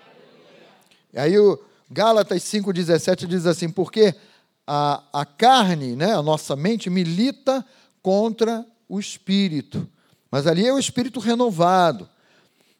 [1.13, 4.15] E aí o Gálatas 5,17 diz assim, porque
[4.65, 7.63] a, a carne, né, a nossa mente, milita
[8.01, 9.87] contra o Espírito.
[10.31, 12.09] Mas ali é o Espírito renovado.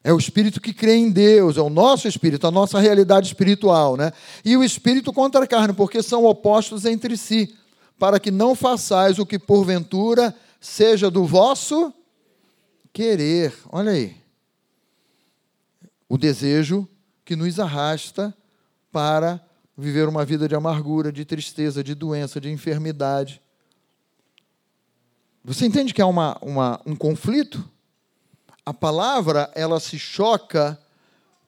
[0.04, 3.96] É o espírito que crê em Deus, é o nosso espírito, a nossa realidade espiritual,
[3.96, 4.12] né?
[4.44, 7.56] E o espírito contra a carne, porque são opostos entre si,
[7.98, 11.94] para que não façais o que porventura seja do vosso
[12.92, 13.54] querer.
[13.72, 14.18] Olha aí.
[16.10, 16.86] O desejo
[17.26, 18.36] que nos arrasta
[18.92, 19.44] para
[19.78, 23.42] viver uma vida de amargura, de tristeza, de doença, de enfermidade.
[25.44, 27.68] Você entende que há uma, uma, um conflito?
[28.66, 30.80] A palavra ela se choca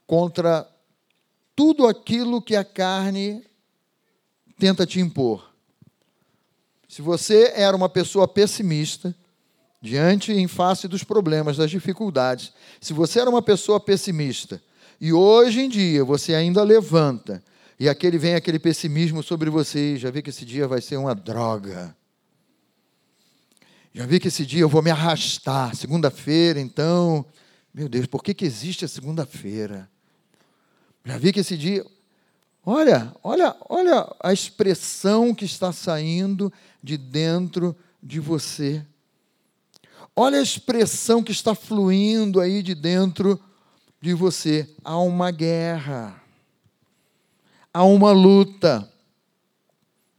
[0.06, 0.68] contra
[1.56, 3.46] tudo aquilo que a carne
[4.58, 5.50] tenta te impor.
[6.88, 9.16] Se você era uma pessoa pessimista,
[9.82, 14.62] diante em face dos problemas, das dificuldades, se você era uma pessoa pessimista
[15.00, 17.44] e hoje em dia você ainda levanta
[17.80, 21.14] e aquele vem aquele pessimismo sobre você, já vi que esse dia vai ser uma
[21.14, 21.96] droga.
[23.94, 25.76] Já vi que esse dia eu vou me arrastar.
[25.76, 27.26] Segunda-feira, então,
[27.74, 29.90] meu Deus, por que, que existe a segunda-feira?
[31.04, 31.86] Já vi que esse dia.
[32.66, 38.84] Olha, olha, olha a expressão que está saindo de dentro de você.
[40.16, 43.40] Olha a expressão que está fluindo aí de dentro
[44.06, 44.70] de você.
[44.84, 46.22] Há uma guerra.
[47.74, 48.90] Há uma luta.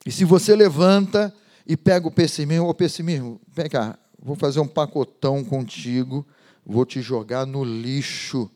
[0.04, 1.34] E se você levanta
[1.66, 6.24] e pega o pessimismo, o pessimismo, vem cá, vou fazer um pacotão contigo,
[6.64, 8.50] vou te jogar no lixo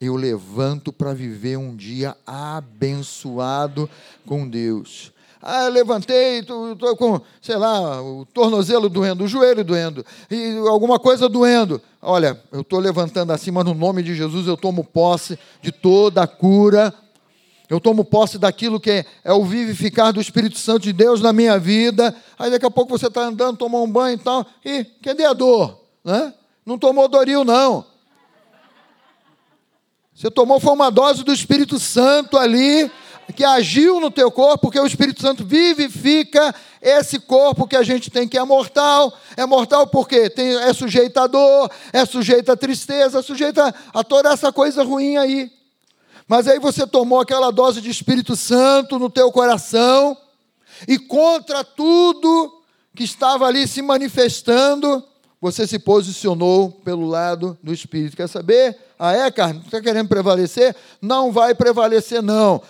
[0.00, 3.88] eu levanto para viver um dia abençoado
[4.26, 5.12] com Deus.
[5.40, 10.98] Ah, eu levantei, estou com, sei lá, o tornozelo doendo, o joelho doendo, e alguma
[10.98, 11.80] coisa doendo.
[12.00, 16.26] Olha, eu estou levantando acima no nome de Jesus, eu tomo posse de toda a
[16.26, 16.92] cura,
[17.68, 21.58] eu tomo posse daquilo que é, o vivificar do Espírito Santo de Deus na minha
[21.58, 22.14] vida.
[22.38, 25.32] Aí daqui a pouco você está andando, tomou um banho e tal, e cadê a
[25.32, 25.80] dor?
[26.04, 26.32] Né?
[26.64, 27.84] Não tomou doril, não.
[30.14, 32.90] Você tomou foi uma dose do Espírito Santo ali,
[33.34, 38.10] que agiu no teu corpo, porque o Espírito Santo vivifica esse corpo que a gente
[38.10, 39.12] tem que é mortal.
[39.36, 43.74] É mortal porque tem, é sujeito à dor, é sujeito à tristeza, é sujeito a,
[43.92, 45.50] a toda essa coisa ruim aí.
[46.28, 50.16] Mas aí você tomou aquela dose de Espírito Santo no teu coração,
[50.86, 52.52] e contra tudo
[52.94, 55.02] que estava ali se manifestando,
[55.40, 58.16] você se posicionou pelo lado do Espírito.
[58.16, 58.76] Quer saber?
[58.98, 59.60] Ah, é, carne?
[59.64, 60.74] Está querendo prevalecer?
[61.00, 62.62] Não vai prevalecer, não.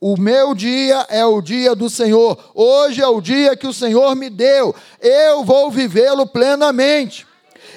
[0.00, 2.52] O meu dia é o dia do Senhor.
[2.54, 4.74] Hoje é o dia que o Senhor me deu.
[5.00, 7.26] Eu vou vivê-lo plenamente.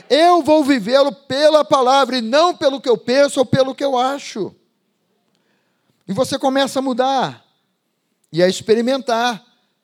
[0.07, 3.97] Eu vou vivê-lo pela palavra e não pelo que eu penso ou pelo que eu
[3.97, 4.53] acho.
[6.07, 7.43] E você começa a mudar
[8.31, 9.43] e a experimentar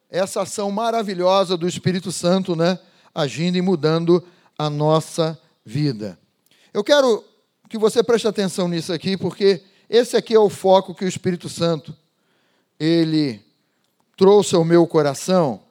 [0.10, 2.78] essa ação maravilhosa do Espírito Santo, né?
[3.16, 4.24] Agindo e mudando
[4.58, 6.20] a nossa vida.
[6.72, 7.24] Eu quero
[7.68, 11.50] que você preste atenção nisso aqui, porque esse aqui é o foco que o Espírito
[11.50, 11.96] Santo
[12.80, 13.42] ele
[14.16, 15.62] trouxe ao meu coração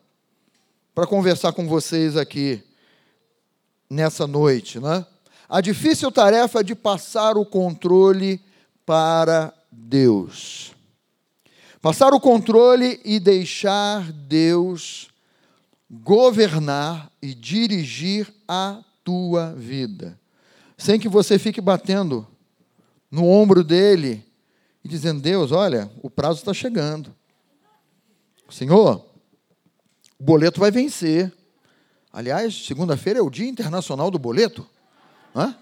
[0.95, 2.63] para conversar com vocês aqui
[3.89, 5.07] nessa noite, né?
[5.49, 8.41] A difícil tarefa de passar o controle
[8.85, 10.73] para Deus.
[11.81, 15.09] Passar o controle e deixar Deus
[15.89, 20.19] governar e dirigir a tua vida,
[20.77, 22.27] sem que você fique batendo
[23.09, 24.26] no ombro dele
[24.87, 27.15] e dizendo: Deus, olha, o prazo está chegando.
[28.49, 29.05] Senhor,
[30.19, 31.33] o boleto vai vencer.
[32.13, 34.67] Aliás, segunda-feira é o Dia Internacional do Boleto.
[35.35, 35.55] Hã?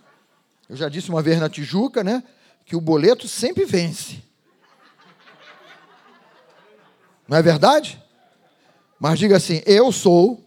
[0.69, 2.23] Eu já disse uma vez na Tijuca, né?
[2.67, 4.23] Que o boleto sempre vence.
[7.27, 8.01] Não é verdade?
[9.01, 10.45] Mas diga assim: eu sou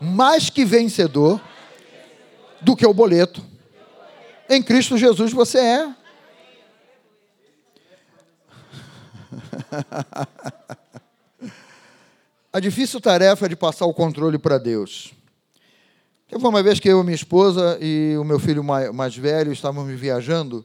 [0.00, 1.40] mais que vencedor
[2.60, 3.44] do que o boleto.
[4.48, 6.03] Em Cristo Jesus você é.
[12.52, 15.12] A difícil tarefa de passar o controle para Deus.
[16.28, 20.64] Teve uma vez que eu, minha esposa e o meu filho mais velho estávamos viajando.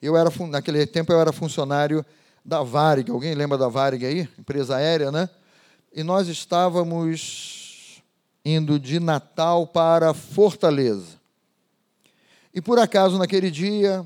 [0.00, 2.06] Eu era naquele tempo eu era funcionário
[2.44, 3.10] da Varig.
[3.10, 4.28] Alguém lembra da Varig aí?
[4.38, 5.28] Empresa aérea, né?
[5.94, 8.02] e nós estávamos
[8.44, 11.20] indo de Natal para Fortaleza.
[12.54, 14.04] E por acaso, naquele dia,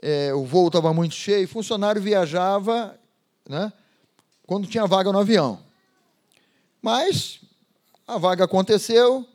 [0.00, 2.96] é, o voo estava muito cheio, funcionário viajava
[3.48, 3.72] né,
[4.46, 5.60] quando tinha vaga no avião.
[6.80, 7.40] Mas
[8.06, 9.26] a vaga aconteceu,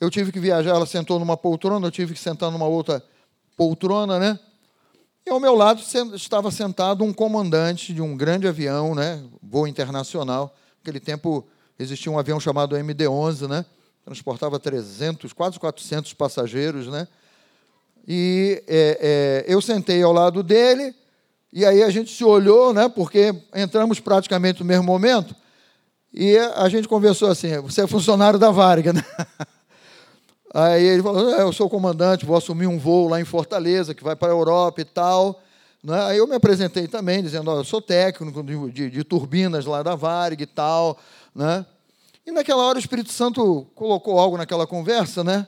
[0.00, 3.04] eu tive que viajar, ela sentou numa poltrona, eu tive que sentar numa outra
[3.56, 4.38] poltrona, né?
[5.26, 5.82] E ao meu lado
[6.14, 11.46] estava sentado um comandante de um grande avião, né, voo internacional, Naquele tempo
[11.78, 13.66] existia um avião chamado MD-11, né?
[14.04, 17.06] Transportava 300, quase 400 passageiros, né?
[18.08, 20.94] E é, é, eu sentei ao lado dele,
[21.52, 22.88] e aí a gente se olhou, né?
[22.88, 25.34] Porque entramos praticamente no mesmo momento,
[26.12, 29.04] e a gente conversou assim: você é funcionário da Varga, né?
[30.52, 34.02] Aí ele falou: é, eu sou comandante, vou assumir um voo lá em Fortaleza, que
[34.02, 35.40] vai para a Europa e tal.
[35.82, 36.02] Né?
[36.02, 39.94] Aí eu me apresentei também, dizendo, eu sou técnico de, de, de, turbinas lá da
[39.94, 40.98] Varig e tal.
[41.34, 41.64] Né?
[42.26, 45.46] E naquela hora o Espírito Santo colocou algo naquela conversa, né?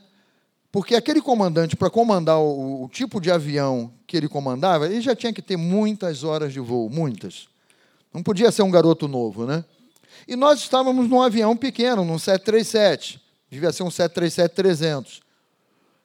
[0.73, 5.15] Porque aquele comandante, para comandar o, o tipo de avião que ele comandava, ele já
[5.15, 7.47] tinha que ter muitas horas de voo, muitas.
[8.13, 9.63] Não podia ser um garoto novo, né?
[10.27, 13.21] E nós estávamos num avião pequeno, num 737.
[13.51, 15.21] Devia ser um 737-300.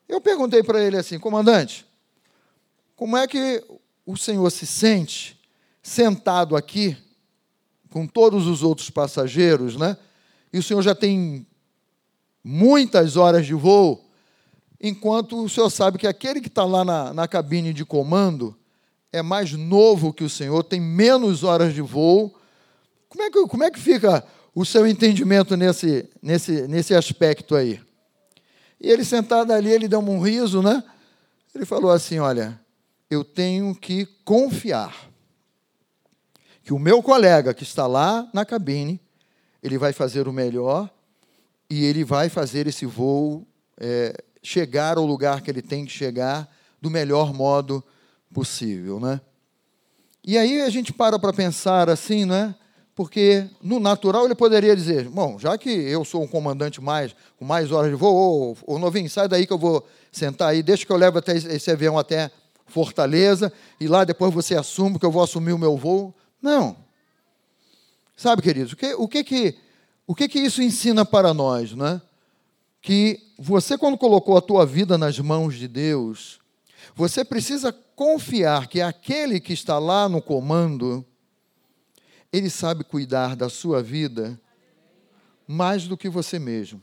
[0.08, 1.86] Eu perguntei para ele assim, comandante,
[2.94, 3.64] como é que
[4.06, 5.40] o senhor se sente
[5.82, 6.98] sentado aqui
[7.90, 9.96] com todos os outros passageiros, né?
[10.52, 11.48] E o senhor já tem
[12.44, 14.07] muitas horas de voo,
[14.82, 18.56] enquanto o senhor sabe que aquele que está lá na, na cabine de comando
[19.12, 22.36] é mais novo que o senhor, tem menos horas de voo.
[23.10, 24.24] Como é que, como é que fica
[24.54, 27.82] o seu entendimento nesse, nesse, nesse aspecto aí?
[28.80, 30.84] E ele sentado ali, ele deu um riso, né?
[31.56, 32.60] Ele falou assim: Olha,
[33.10, 35.10] eu tenho que confiar
[36.64, 39.00] que o meu colega que está lá na cabine,
[39.64, 40.90] ele vai fazer o melhor
[41.70, 43.48] e ele vai fazer esse voo
[43.80, 46.48] é, chegar ao lugar que ele tem que chegar
[46.82, 47.84] do melhor modo
[48.34, 49.20] possível, né?
[50.24, 52.54] E aí a gente para para pensar assim, né?
[52.94, 57.46] Porque no natural ele poderia dizer, bom, já que eu sou um comandante mais com
[57.46, 60.92] mais horas de voo, ô novinho, sai daí que eu vou sentar aí, deixa que
[60.92, 62.32] eu levo até esse avião até
[62.66, 66.14] Fortaleza, e lá depois você assume que eu vou assumir o meu voo.
[66.42, 66.76] Não.
[68.16, 69.56] Sabe, queridos, o que, o que, que,
[70.08, 71.74] o que, que isso ensina para nós?
[71.74, 72.02] Né?
[72.82, 76.40] Que você, quando colocou a tua vida nas mãos de Deus,
[76.96, 81.06] você precisa confiar que aquele que está lá no comando,
[82.32, 84.40] ele sabe cuidar da sua vida
[85.48, 86.82] mais do que você mesmo.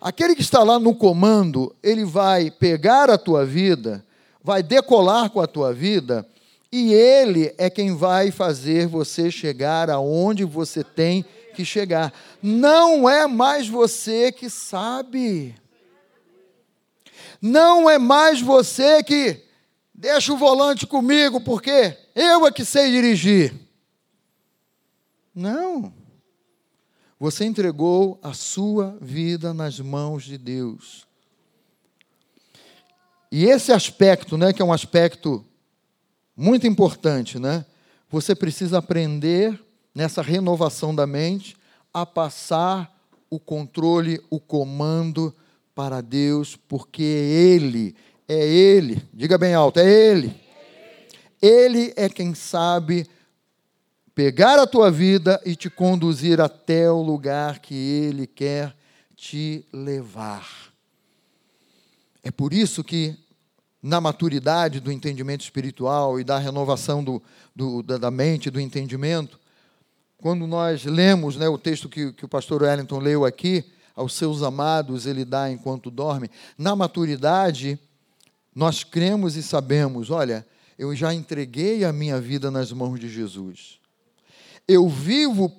[0.00, 4.04] Aquele que está lá no comando, ele vai pegar a tua vida
[4.48, 6.26] vai decolar com a tua vida
[6.72, 11.22] e ele é quem vai fazer você chegar aonde você tem
[11.54, 12.12] que chegar.
[12.42, 15.54] Não é mais você que sabe.
[17.40, 19.44] Não é mais você que
[19.94, 23.54] deixa o volante comigo porque eu é que sei dirigir.
[25.34, 25.92] Não.
[27.18, 31.06] Você entregou a sua vida nas mãos de Deus.
[33.30, 35.44] E esse aspecto, né, que é um aspecto
[36.36, 37.66] muito importante, né?
[38.08, 39.60] Você precisa aprender
[39.94, 41.56] nessa renovação da mente
[41.92, 42.96] a passar
[43.28, 45.34] o controle, o comando
[45.78, 47.94] para Deus, porque Ele,
[48.26, 50.34] é Ele, diga bem alto, é Ele.
[51.40, 53.06] Ele é quem sabe
[54.12, 58.74] pegar a tua vida e te conduzir até o lugar que Ele quer
[59.14, 60.48] te levar.
[62.24, 63.16] É por isso que,
[63.80, 67.22] na maturidade do entendimento espiritual e da renovação do,
[67.54, 69.38] do, da mente, do entendimento,
[70.16, 73.64] quando nós lemos né, o texto que, que o pastor Wellington leu aqui,
[73.98, 77.76] aos seus amados ele dá enquanto dorme, na maturidade,
[78.54, 80.46] nós cremos e sabemos: olha,
[80.78, 83.80] eu já entreguei a minha vida nas mãos de Jesus.
[84.68, 85.52] Eu vivo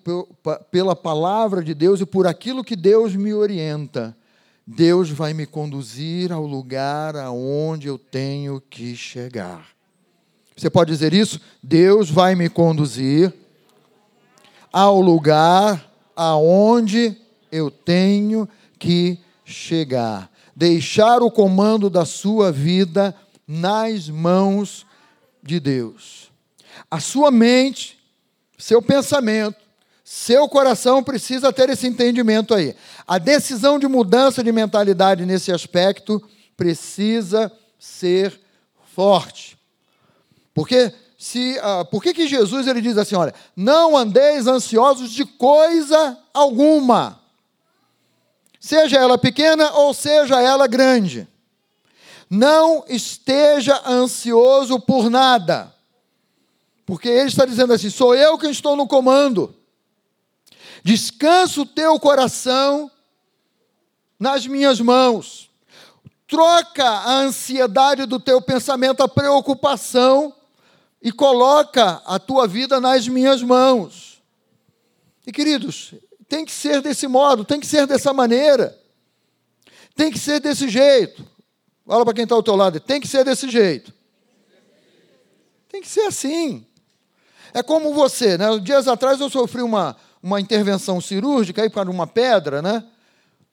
[0.72, 4.16] pela palavra de Deus e por aquilo que Deus me orienta.
[4.66, 9.68] Deus vai me conduzir ao lugar aonde eu tenho que chegar.
[10.56, 11.42] Você pode dizer isso?
[11.62, 13.34] Deus vai me conduzir
[14.72, 17.18] ao lugar aonde
[17.52, 18.48] eu tenho
[18.78, 20.30] que chegar.
[20.56, 23.16] Deixar o comando da sua vida
[23.48, 24.86] nas mãos
[25.42, 26.30] de Deus.
[26.90, 27.98] A sua mente,
[28.58, 29.58] seu pensamento,
[30.04, 32.76] seu coração precisa ter esse entendimento aí.
[33.08, 36.22] A decisão de mudança de mentalidade nesse aspecto
[36.58, 38.40] precisa ser
[38.96, 39.58] forte.
[40.54, 45.26] Porque se, uh, por que, que Jesus ele diz assim, olha, não andeis ansiosos de
[45.26, 47.19] coisa alguma,
[48.60, 51.28] seja ela pequena ou seja ela grande.
[52.30, 55.74] Não esteja ansioso por nada,
[56.86, 59.56] porque ele está dizendo assim: sou eu quem estou no comando.
[60.84, 62.92] Descansa o teu coração
[64.20, 65.50] nas minhas mãos.
[66.28, 70.34] Troca a ansiedade do teu pensamento, a preocupação,
[71.02, 74.22] e coloca a tua vida nas minhas mãos.
[75.26, 75.94] E queridos,
[76.30, 78.78] tem que ser desse modo, tem que ser dessa maneira,
[79.96, 81.26] tem que ser desse jeito.
[81.86, 83.92] Fala para quem está ao teu lado, tem que ser desse jeito.
[85.68, 86.66] Tem que ser assim.
[87.52, 88.46] É como você, né?
[88.60, 92.84] Dias atrás eu sofri uma, uma intervenção cirúrgica aí para uma pedra, né?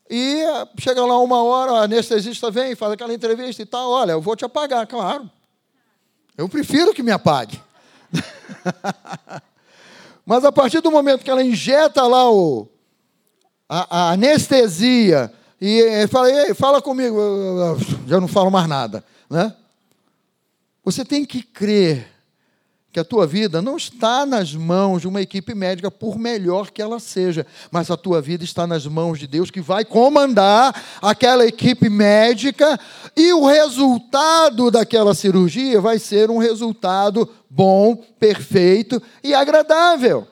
[0.08, 0.42] E
[0.78, 4.36] chega lá uma hora, a anestesista vem, faz aquela entrevista e tal, olha, eu vou
[4.36, 5.30] te apagar, claro.
[6.36, 7.58] Eu prefiro que me apague.
[10.26, 12.66] Mas a partir do momento que ela injeta lá o,
[13.68, 17.16] a, a anestesia e, fala, fala comigo,
[18.08, 19.54] já não falo mais nada, né?
[20.84, 22.08] Você tem que crer
[22.96, 26.80] que a tua vida não está nas mãos de uma equipe médica, por melhor que
[26.80, 31.46] ela seja, mas a tua vida está nas mãos de Deus que vai comandar aquela
[31.46, 32.80] equipe médica
[33.14, 40.28] e o resultado daquela cirurgia vai ser um resultado bom, perfeito e agradável.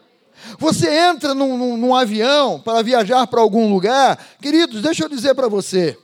[0.59, 5.35] Você entra num, num, num avião para viajar para algum lugar, queridos, deixa eu dizer
[5.35, 5.99] para você.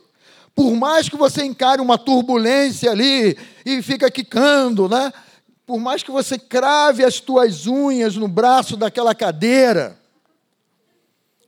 [0.55, 5.13] Por mais que você encare uma turbulência ali e fica quicando, né?
[5.71, 9.97] por mais que você crave as tuas unhas no braço daquela cadeira,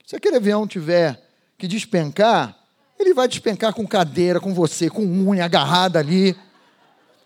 [0.06, 1.20] se aquele avião tiver
[1.58, 2.56] que despencar,
[2.98, 6.34] ele vai despencar com cadeira, com você, com unha agarrada ali.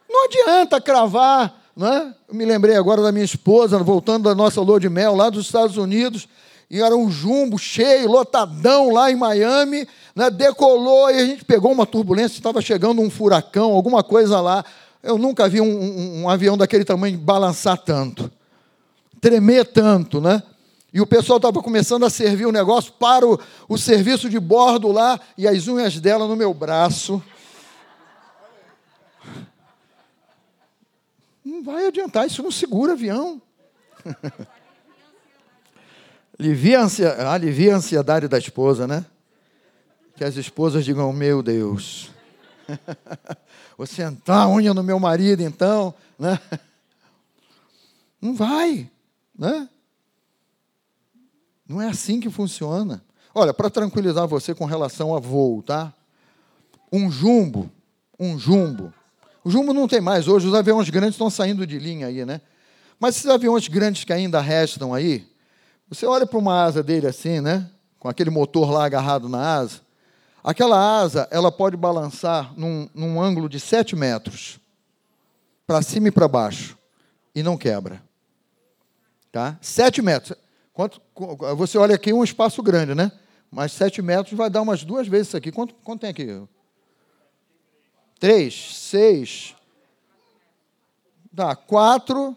[0.08, 2.12] Não adianta cravar, né?
[2.28, 5.46] Eu me lembrei agora da minha esposa, voltando da nossa lua de mel lá dos
[5.46, 6.26] Estados Unidos,
[6.68, 10.28] e era um jumbo cheio, lotadão lá em Miami, né?
[10.28, 14.64] decolou e a gente pegou uma turbulência, estava chegando um furacão, alguma coisa lá.
[15.00, 18.28] Eu nunca vi um, um, um avião daquele tamanho balançar tanto,
[19.20, 20.42] tremer tanto, né?
[20.92, 24.90] E o pessoal estava começando a servir o negócio para o, o serviço de bordo
[24.90, 27.22] lá, e as unhas dela no meu braço.
[31.58, 33.42] Não vai adiantar, isso não segura avião.
[36.38, 36.78] alivia,
[37.28, 39.04] alivia a ansiedade da esposa, né?
[40.14, 42.12] Que as esposas digam, meu Deus.
[43.76, 45.92] Vou sentar a unha no meu marido, então.
[46.16, 46.38] Né?
[48.22, 48.88] Não vai.
[49.36, 49.68] Né?
[51.66, 53.04] Não é assim que funciona.
[53.34, 55.92] Olha, para tranquilizar você com relação a voo, tá?
[56.92, 57.68] Um jumbo,
[58.18, 58.94] um jumbo.
[59.48, 62.42] O jumbo não tem mais hoje, os aviões grandes estão saindo de linha aí, né?
[63.00, 65.26] Mas esses aviões grandes que ainda restam aí,
[65.88, 67.66] você olha para uma asa dele assim, né?
[67.98, 69.80] Com aquele motor lá agarrado na asa.
[70.44, 74.60] Aquela asa, ela pode balançar num, num ângulo de 7 metros,
[75.66, 76.76] para cima e para baixo,
[77.34, 78.02] e não quebra.
[79.32, 79.56] Tá?
[79.62, 80.36] 7 metros.
[80.74, 81.00] Quanto,
[81.56, 83.10] você olha aqui um espaço grande, né?
[83.50, 85.50] Mas 7 metros vai dar umas duas vezes isso aqui.
[85.50, 86.38] Quanto, quanto tem aqui?
[88.18, 89.54] 3, 6.
[91.32, 92.36] Dá 4.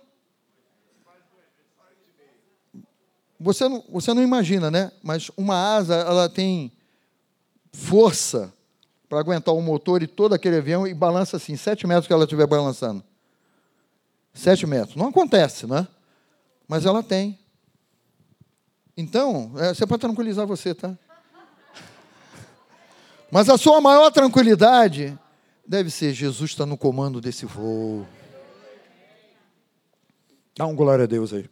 [3.39, 4.91] Você não, você não imagina, né?
[5.01, 6.71] Mas uma asa, ela tem
[7.73, 8.53] força
[9.09, 12.25] para aguentar o motor e todo aquele avião e balança assim, sete metros que ela
[12.25, 13.03] estiver balançando.
[14.33, 14.95] Sete metros.
[14.95, 15.87] Não acontece, né?
[16.67, 17.37] Mas ela tem.
[18.95, 20.95] Então, é para tranquilizar você, tá?
[23.31, 25.17] Mas a sua maior tranquilidade
[25.71, 28.05] deve ser: Jesus está no comando desse voo.
[30.57, 31.49] Dá um glória a Deus aí.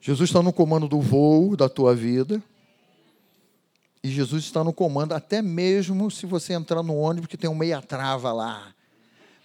[0.00, 2.42] Jesus está no comando do voo da tua vida.
[4.02, 7.54] E Jesus está no comando, até mesmo se você entrar no ônibus que tem um
[7.54, 8.72] meia trava lá.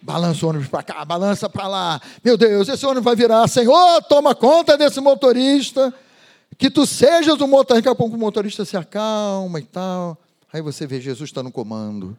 [0.00, 2.00] Balança o ônibus para cá, balança para lá.
[2.24, 3.46] Meu Deus, esse ônibus vai virar.
[3.48, 5.92] Senhor, toma conta desse motorista.
[6.56, 7.74] Que tu sejas o motorista.
[7.74, 10.16] Daqui a pouco o motorista se acalma e tal.
[10.52, 12.16] Aí você vê, Jesus está no comando.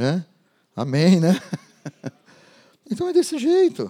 [0.00, 0.24] Né?
[0.74, 1.38] Amém, né?
[2.92, 3.88] Então é desse jeito.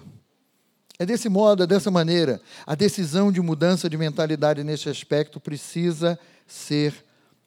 [0.99, 2.39] É desse modo, é dessa maneira.
[2.67, 6.93] A decisão de mudança de mentalidade nesse aspecto precisa ser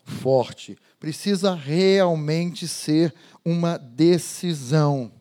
[0.02, 0.76] forte.
[0.98, 5.12] Precisa realmente ser uma decisão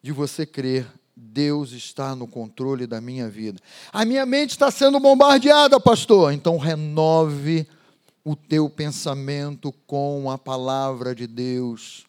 [0.00, 0.86] de você crer.
[1.16, 3.58] Deus está no controle da minha vida.
[3.92, 6.32] A minha mente está sendo bombardeada, pastor.
[6.32, 7.66] Então renove
[8.26, 12.04] o teu pensamento com a palavra de Deus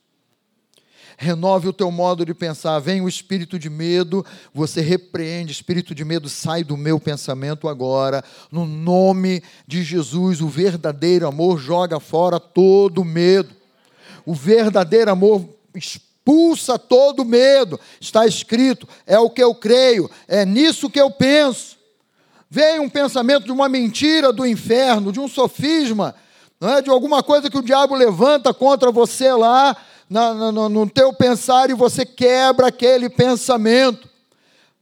[1.17, 2.79] renove o teu modo de pensar.
[2.79, 8.23] Vem o espírito de medo, você repreende, espírito de medo, sai do meu pensamento agora.
[8.51, 13.55] No nome de Jesus, o verdadeiro amor joga fora todo medo.
[14.25, 17.79] O verdadeiro amor expulsa todo medo.
[17.99, 21.76] Está escrito, é o que eu creio, é nisso que eu penso.
[22.49, 26.15] Vem um pensamento de uma mentira do inferno, de um sofisma,
[26.61, 26.81] é?
[26.81, 29.75] de alguma coisa que o diabo levanta contra você lá,
[30.09, 34.07] no, no teu pensar e você quebra aquele pensamento.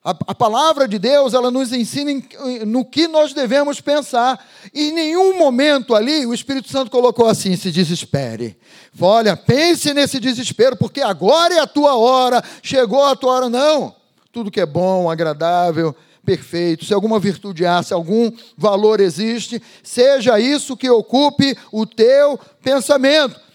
[0.04, 2.24] A, a, palavra de Deus, ela nos ensina em,
[2.64, 4.40] no que nós devemos pensar.
[4.72, 8.56] E em nenhum momento ali o Espírito Santo colocou assim: se desespere.
[9.02, 13.50] Olha, pense nesse desespero, porque agora é a tua hora, chegou a tua hora.
[13.50, 13.96] Não.
[14.32, 15.96] Tudo que é bom, agradável,
[16.26, 22.38] perfeito, se alguma virtude há, se algum valor existe, seja isso que ocupe o teu
[22.62, 23.46] pensamento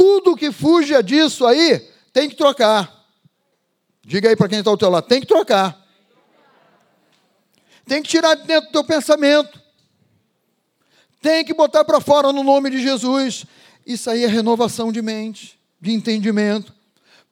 [0.00, 1.78] tudo que fuja disso aí
[2.10, 3.04] tem que trocar.
[4.02, 5.78] Diga aí para quem está ao teu lado, tem que trocar.
[7.84, 9.60] Tem que tirar de dentro do teu pensamento.
[11.20, 13.44] Tem que botar para fora no nome de Jesus.
[13.86, 16.72] Isso aí é renovação de mente, de entendimento,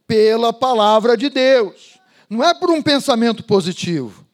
[0.07, 1.99] pela palavra de Deus.
[2.29, 4.28] Não é por um pensamento positivo.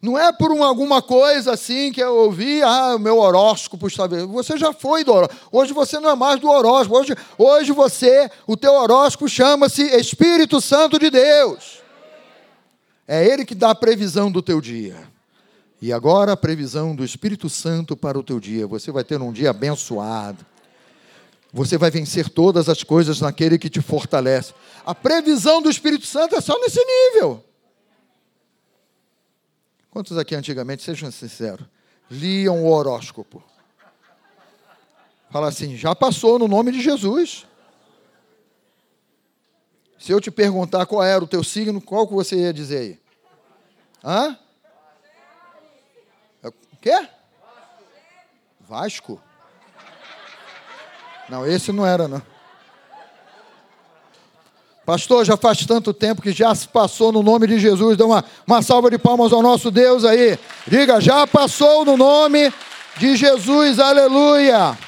[0.00, 4.06] Não é por um, alguma coisa assim que eu ouvi, ah, o meu horóscopo está
[4.06, 4.28] vendo.
[4.28, 5.48] Você já foi do horóscopo.
[5.50, 6.98] Hoje você não é mais do horóscopo.
[6.98, 11.82] Hoje, hoje você, o teu horóscopo chama-se Espírito Santo de Deus.
[13.08, 14.96] É Ele que dá a previsão do teu dia.
[15.80, 18.66] E agora a previsão do Espírito Santo para o teu dia.
[18.66, 20.44] Você vai ter um dia abençoado.
[21.52, 24.52] Você vai vencer todas as coisas naquele que te fortalece.
[24.84, 27.42] A previsão do Espírito Santo é só nesse nível.
[29.96, 31.66] Quantos aqui antigamente, sejam sinceros,
[32.10, 33.42] liam o horóscopo?
[35.30, 37.46] Fala assim, já passou no nome de Jesus.
[39.98, 43.00] Se eu te perguntar qual era o teu signo, qual que você ia dizer aí?
[44.04, 44.38] Hã?
[46.44, 47.08] O quê?
[48.68, 49.18] Vasco?
[51.26, 52.20] Não, esse não era, não.
[54.86, 57.96] Pastor, já faz tanto tempo que já se passou no nome de Jesus.
[57.96, 60.38] Dê uma, uma salva de palmas ao nosso Deus aí.
[60.64, 62.52] Diga, já passou no nome
[62.96, 64.78] de Jesus, aleluia.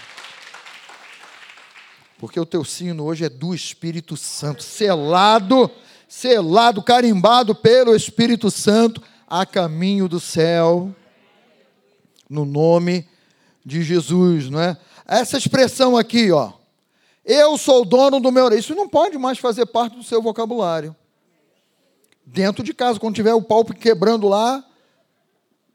[2.17, 5.69] Porque o teu sino hoje é do Espírito Santo, selado,
[6.09, 10.95] selado, carimbado pelo Espírito Santo, a caminho do céu,
[12.31, 13.05] no nome
[13.65, 14.77] de Jesus, não é?
[15.09, 16.53] Essa expressão aqui, ó,
[17.29, 18.49] eu sou dono do meu.
[18.57, 20.97] Isso não pode mais fazer parte do seu vocabulário.
[22.25, 24.65] Dentro de casa, quando tiver o pau quebrando lá,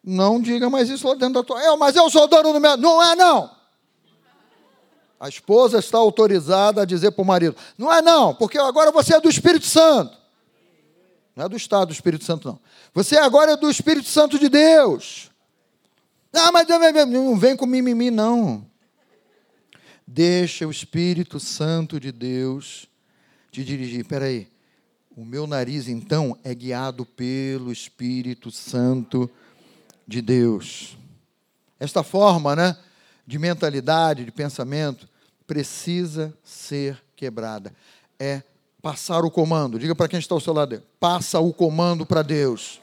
[0.04, 1.62] não diga mais isso lá dentro da tua.
[1.64, 2.76] Eu, mas eu sou dono do meu.
[2.76, 3.52] Não é, não.
[5.20, 9.16] A esposa está autorizada a dizer para o marido: Não é, não, porque agora você
[9.16, 10.18] é do Espírito Santo.
[11.36, 12.60] Não é do Estado do Espírito Santo, não.
[12.94, 15.32] Você agora é do Espírito Santo de Deus.
[16.34, 16.68] Ah, mas
[17.08, 18.66] não vem com mimimi, não.
[20.06, 22.88] Deixa o Espírito Santo de Deus
[23.52, 24.02] te dirigir.
[24.02, 24.48] Espera aí.
[25.16, 29.30] O meu nariz, então, é guiado pelo Espírito Santo
[30.08, 30.98] de Deus.
[31.80, 32.78] Esta forma né,
[33.26, 35.08] de mentalidade, de pensamento,
[35.46, 37.74] precisa ser quebrada.
[38.20, 38.42] É
[38.82, 39.80] passar o comando.
[39.80, 42.82] Diga para quem está ao seu lado: passa o comando para Deus.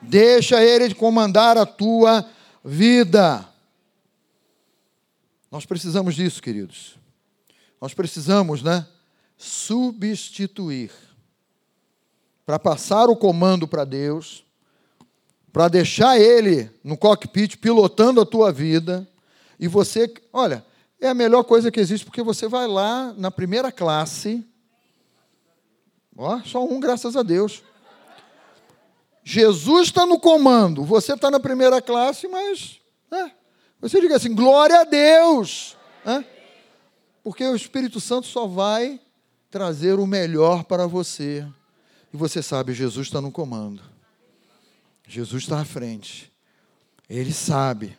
[0.00, 2.24] Deixa Ele comandar a tua
[2.64, 3.49] vida.
[5.50, 6.96] Nós precisamos disso, queridos.
[7.80, 8.86] Nós precisamos, né?
[9.36, 10.92] Substituir.
[12.46, 14.44] Para passar o comando para Deus,
[15.52, 19.08] para deixar Ele no cockpit pilotando a tua vida,
[19.58, 20.64] e você, olha,
[21.00, 24.46] é a melhor coisa que existe, porque você vai lá na primeira classe,
[26.16, 27.62] ó, só um, graças a Deus.
[29.22, 32.80] Jesus está no comando, você está na primeira classe, mas
[33.10, 33.30] é,
[33.80, 35.76] você diga assim: glória a Deus.
[36.04, 36.24] Hã?
[37.22, 39.00] Porque o Espírito Santo só vai
[39.50, 41.46] trazer o melhor para você.
[42.12, 43.82] E você sabe, Jesus está no comando.
[45.06, 46.32] Jesus está à frente.
[47.08, 47.96] Ele sabe.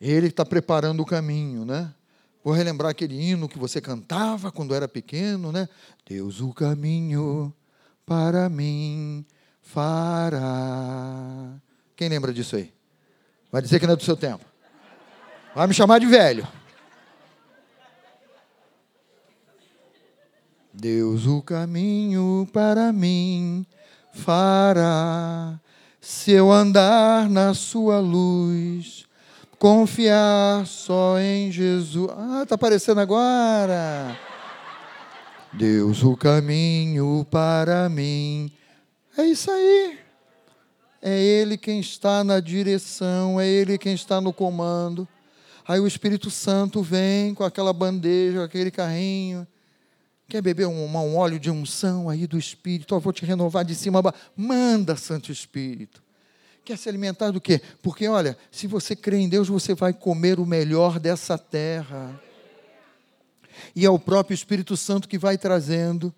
[0.00, 1.92] Ele está preparando o caminho, né?
[2.44, 5.68] Vou relembrar aquele hino que você cantava quando era pequeno, né?
[6.06, 7.52] Deus o caminho
[8.04, 9.24] para mim
[9.60, 11.56] fará.
[11.96, 12.72] Quem lembra disso aí?
[13.50, 14.44] Vai dizer que não é do seu tempo.
[15.56, 16.46] Vai me chamar de velho.
[20.70, 23.64] Deus o caminho para mim
[24.12, 25.58] fará,
[25.98, 29.06] se eu andar na sua luz,
[29.58, 32.10] confiar só em Jesus.
[32.14, 34.14] Ah, está aparecendo agora.
[35.54, 38.52] Deus o caminho para mim.
[39.16, 39.98] É isso aí.
[41.00, 45.08] É Ele quem está na direção, é Ele quem está no comando.
[45.68, 49.46] Aí o Espírito Santo vem com aquela bandeja, aquele carrinho.
[50.28, 52.94] Quer beber um, um óleo de unção aí do Espírito?
[52.94, 54.00] Eu vou te renovar de cima.
[54.36, 56.02] Manda, Santo Espírito.
[56.64, 57.60] Quer se alimentar do quê?
[57.82, 62.20] Porque, olha, se você crê em Deus, você vai comer o melhor dessa terra.
[63.74, 66.12] E é o próprio Espírito Santo que vai trazendo,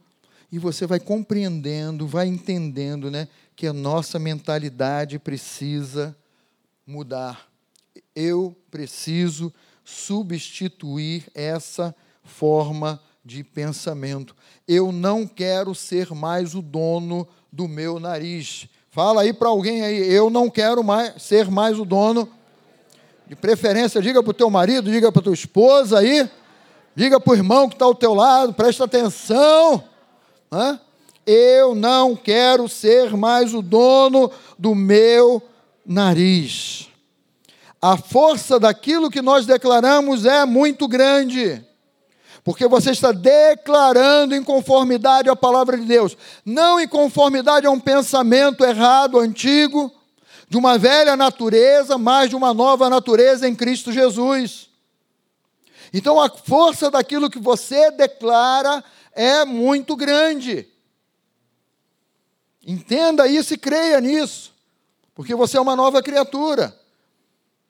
[0.51, 6.17] e você vai compreendendo, vai entendendo, né, que a nossa mentalidade precisa
[6.87, 7.49] mudar
[8.19, 9.53] eu preciso
[9.85, 11.95] substituir essa
[12.25, 14.35] forma de pensamento.
[14.67, 18.69] Eu não quero ser mais o dono do meu nariz.
[18.91, 22.29] Fala aí para alguém aí, eu não quero mais ser mais o dono.
[23.29, 26.29] De preferência, diga para o teu marido, diga para tua esposa aí,
[26.97, 29.85] diga para o irmão que está ao teu lado, presta atenção.
[30.51, 30.81] Hã?
[31.25, 35.41] Eu não quero ser mais o dono do meu
[35.87, 36.88] nariz.
[37.81, 41.65] A força daquilo que nós declaramos é muito grande.
[42.43, 47.79] Porque você está declarando em conformidade à palavra de Deus, não em conformidade a um
[47.79, 49.93] pensamento errado, antigo,
[50.49, 54.71] de uma velha natureza, mas de uma nova natureza em Cristo Jesus.
[55.93, 60.67] Então a força daquilo que você declara é muito grande.
[62.67, 64.55] Entenda isso e creia nisso,
[65.15, 66.78] porque você é uma nova criatura.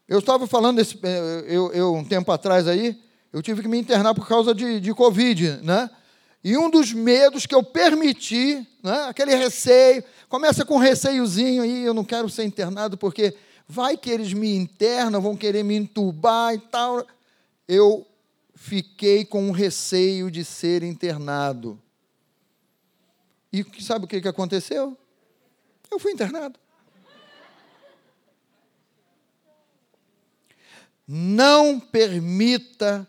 [0.08, 2.98] Eu estava falando esse, eh, eu, eu, um tempo atrás aí,
[3.30, 5.90] eu tive que me internar por causa de, de Covid, né?
[6.42, 11.84] E um dos medos que eu permiti, né, aquele receio, começa com um receiozinho aí,
[11.84, 13.36] eu não quero ser internado porque
[13.66, 17.06] vai que eles me internam, vão querer me entubar e tal.
[17.66, 18.06] Eu
[18.54, 21.78] fiquei com um receio de ser internado.
[23.52, 24.96] E sabe o que aconteceu?
[25.90, 26.58] Eu fui internado.
[31.08, 33.08] Não permita.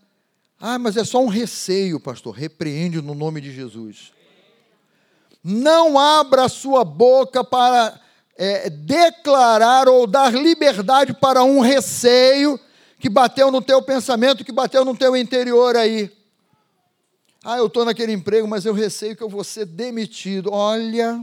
[0.58, 2.34] Ah, mas é só um receio, pastor.
[2.34, 4.14] Repreende no nome de Jesus.
[5.44, 8.00] Não abra a sua boca para
[8.38, 12.58] é, declarar ou dar liberdade para um receio
[13.00, 16.10] que bateu no teu pensamento, que bateu no teu interior aí.
[17.44, 20.52] Ah, eu estou naquele emprego, mas eu receio que eu vou ser demitido.
[20.52, 21.22] Olha,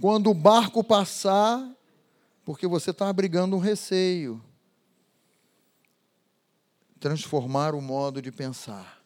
[0.00, 1.66] quando o barco passar,
[2.44, 4.42] porque você está abrigando um receio.
[7.04, 8.98] Transformar o modo de pensar.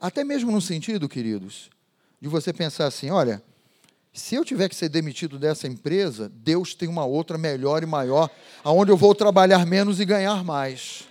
[0.00, 1.68] Até mesmo no sentido, queridos,
[2.20, 3.42] de você pensar assim: olha,
[4.12, 8.30] se eu tiver que ser demitido dessa empresa, Deus tem uma outra melhor e maior,
[8.62, 11.08] aonde eu vou trabalhar menos e ganhar mais.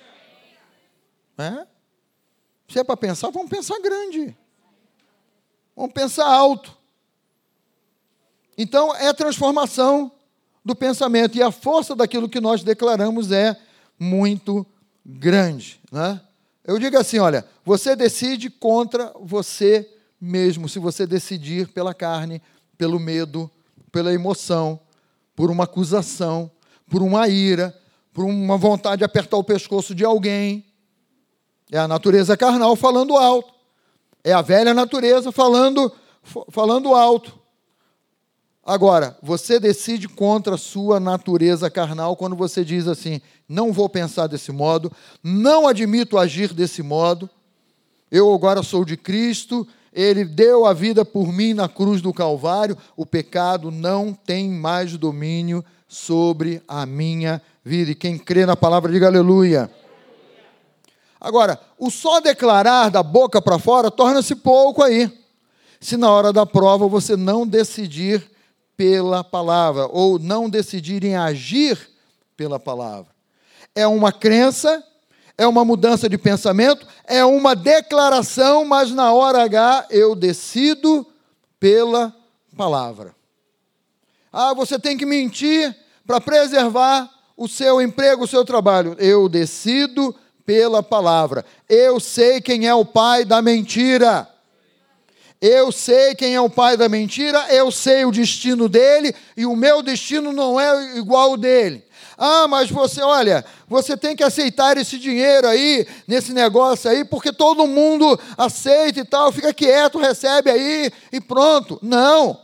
[1.38, 1.68] É?
[2.70, 4.38] Se é para pensar, vamos pensar grande.
[5.76, 6.78] Vamos pensar alto.
[8.58, 10.14] Então, é a transformação
[10.64, 11.38] do pensamento.
[11.38, 13.60] E a força daquilo que nós declaramos é
[14.00, 14.66] muito
[15.06, 15.80] grande.
[15.92, 16.20] Né?
[16.64, 19.90] Eu digo assim: olha, você decide contra você
[20.20, 22.42] mesmo, se você decidir pela carne,
[22.78, 23.52] pelo medo,
[23.92, 24.80] pela emoção,
[25.36, 26.50] por uma acusação,
[26.90, 27.78] por uma ira,
[28.14, 30.66] por uma vontade de apertar o pescoço de alguém.
[31.72, 33.54] É a natureza carnal falando alto.
[34.24, 35.92] É a velha natureza falando,
[36.52, 37.38] falando alto.
[38.66, 44.28] Agora, você decide contra a sua natureza carnal quando você diz assim: não vou pensar
[44.28, 44.92] desse modo,
[45.22, 47.30] não admito agir desse modo,
[48.10, 52.78] eu agora sou de Cristo, ele deu a vida por mim na cruz do Calvário,
[52.96, 57.92] o pecado não tem mais domínio sobre a minha vida.
[57.92, 59.70] E quem crê na palavra, diga aleluia.
[61.20, 65.12] Agora, o só declarar da boca para fora torna-se pouco aí.
[65.80, 68.33] Se na hora da prova você não decidir
[68.76, 71.90] pela palavra, ou não decidir em agir
[72.36, 73.14] pela palavra.
[73.76, 74.84] É uma crença
[75.38, 81.06] é uma mudança de pensamento, é uma declaração, mas na hora H eu decido
[81.60, 82.16] pela
[82.56, 83.16] palavra.
[84.32, 88.96] Ah, você tem que mentir para preservar o seu emprego, o seu trabalho.
[89.00, 90.16] Eu decido
[90.46, 91.46] pela palavra.
[91.68, 94.28] Eu sei quem é o pai da mentira.
[95.46, 99.58] Eu sei quem é o pai da mentira, eu sei o destino dele e o
[99.58, 101.84] meu destino não é igual ao dele.
[102.18, 107.34] Ah, mas você, olha, você tem que aceitar esse dinheiro aí, nesse negócio aí, porque
[107.34, 111.78] todo mundo aceita e tal, fica quieto, recebe aí e pronto.
[111.82, 112.40] Não.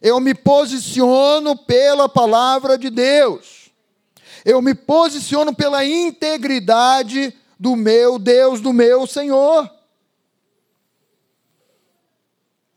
[0.00, 3.72] Eu me posiciono pela palavra de Deus.
[4.44, 9.68] Eu me posiciono pela integridade do meu Deus, do meu Senhor.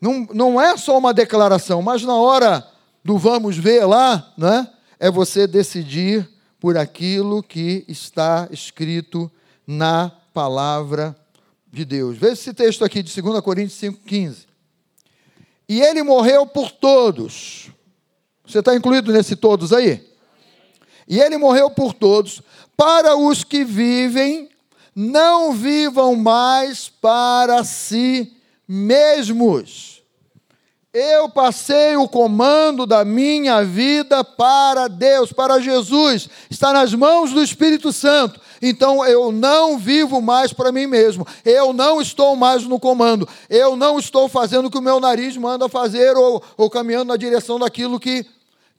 [0.04, 2.70] Não, não é só uma declaração, mas na hora
[3.06, 4.70] do vamos ver lá, né?
[5.00, 6.30] é você decidir
[6.60, 9.32] por aquilo que está escrito
[9.66, 11.16] na palavra
[11.72, 12.18] de Deus.
[12.18, 14.46] Veja esse texto aqui de 2 Coríntios 5,15.
[15.70, 17.70] E ele morreu por todos.
[18.46, 20.06] Você está incluído nesse todos aí?
[21.08, 22.42] E ele morreu por todos,
[22.76, 24.50] para os que vivem,
[24.94, 28.36] não vivam mais para si
[28.68, 29.93] mesmos
[30.94, 36.30] eu passei o comando da minha vida para Deus, para Jesus.
[36.52, 38.40] Está nas mãos do Espírito Santo.
[38.62, 41.26] Então eu não vivo mais para mim mesmo.
[41.44, 43.28] Eu não estou mais no comando.
[43.50, 47.18] Eu não estou fazendo o que o meu nariz manda fazer ou, ou caminhando na
[47.18, 48.24] direção daquilo que,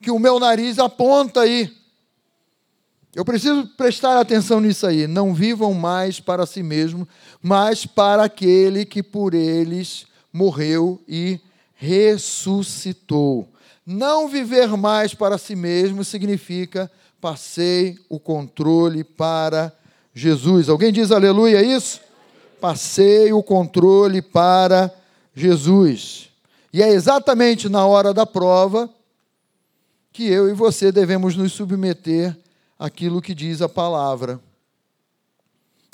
[0.01, 1.69] que o meu nariz aponta aí.
[3.13, 5.05] Eu preciso prestar atenção nisso aí.
[5.05, 7.05] Não vivam mais para si mesmo,
[7.41, 11.41] mas para aquele que por eles morreu e
[11.75, 13.47] ressuscitou.
[13.85, 19.75] Não viver mais para si mesmo significa passei o controle para
[20.13, 20.69] Jesus.
[20.69, 21.99] Alguém diz aleluia isso?
[22.59, 24.93] Passei o controle para
[25.33, 26.29] Jesus.
[26.71, 28.89] E é exatamente na hora da prova
[30.11, 32.35] que eu e você devemos nos submeter
[32.79, 34.39] àquilo que diz a palavra,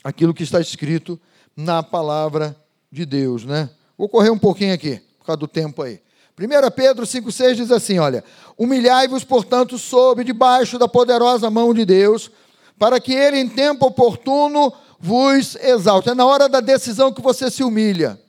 [0.03, 1.19] aquilo que está escrito
[1.55, 2.55] na palavra
[2.91, 3.69] de Deus, né?
[3.97, 6.01] Vou correr um pouquinho aqui, por causa do tempo aí.
[6.39, 8.23] 1 Pedro 5,6 diz assim: olha,
[8.57, 12.31] humilhai-vos, portanto, sob debaixo da poderosa mão de Deus,
[12.77, 16.09] para que ele, em tempo oportuno, vos exalte.
[16.09, 18.19] É na hora da decisão que você se humilha.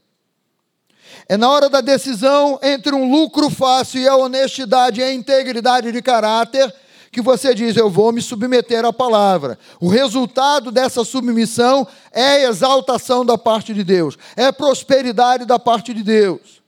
[1.26, 5.90] É na hora da decisão entre um lucro fácil e a honestidade e a integridade
[5.90, 6.74] de caráter
[7.10, 9.58] que você diz: Eu vou me submeter à palavra.
[9.80, 16.02] O resultado dessa submissão é exaltação da parte de Deus, é prosperidade da parte de
[16.02, 16.61] Deus.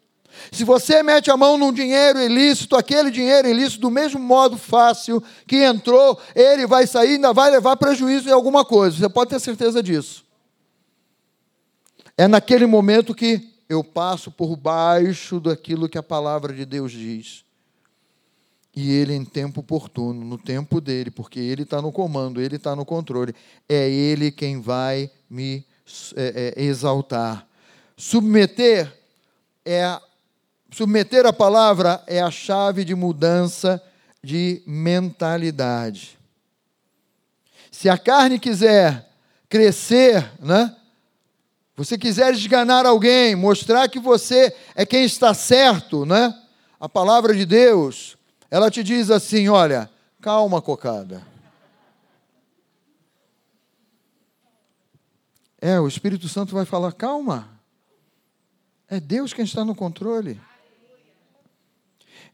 [0.54, 5.22] Se você mete a mão num dinheiro ilícito, aquele dinheiro ilícito, do mesmo modo fácil
[5.46, 8.96] que entrou, ele vai sair ainda vai levar prejuízo em alguma coisa.
[8.96, 10.24] Você pode ter certeza disso.
[12.16, 17.44] É naquele momento que eu passo por baixo daquilo que a palavra de Deus diz.
[18.76, 22.76] E ele, em tempo oportuno, no tempo dele, porque ele está no comando, ele está
[22.76, 23.34] no controle,
[23.68, 25.64] é ele quem vai me
[26.16, 27.46] é, é, exaltar.
[27.96, 28.92] Submeter
[29.64, 30.00] é
[30.74, 33.80] Submeter a palavra é a chave de mudança
[34.20, 36.18] de mentalidade.
[37.70, 39.08] Se a carne quiser
[39.48, 40.74] crescer, né?
[41.76, 46.36] Você quiser esganar alguém, mostrar que você é quem está certo, né?
[46.80, 48.18] A palavra de Deus,
[48.50, 49.88] ela te diz assim: olha,
[50.20, 51.22] calma, cocada.
[55.60, 57.48] É, o Espírito Santo vai falar: calma.
[58.88, 60.40] É Deus quem está no controle.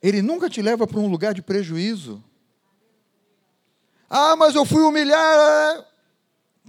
[0.03, 2.23] Ele nunca te leva para um lugar de prejuízo.
[4.09, 5.87] Ah, mas eu fui humilhar.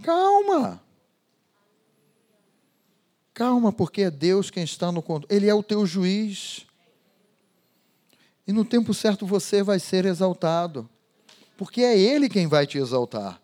[0.03, 0.81] Calma.
[3.33, 5.35] Calma, porque é Deus quem está no controle.
[5.35, 6.65] Ele é o teu juiz.
[8.45, 10.89] E no tempo certo você vai ser exaltado.
[11.57, 13.41] Porque é Ele quem vai te exaltar.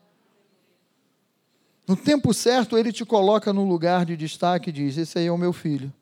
[1.88, 5.32] No tempo certo, Ele te coloca no lugar de destaque e diz: Esse aí é
[5.32, 5.94] o meu filho.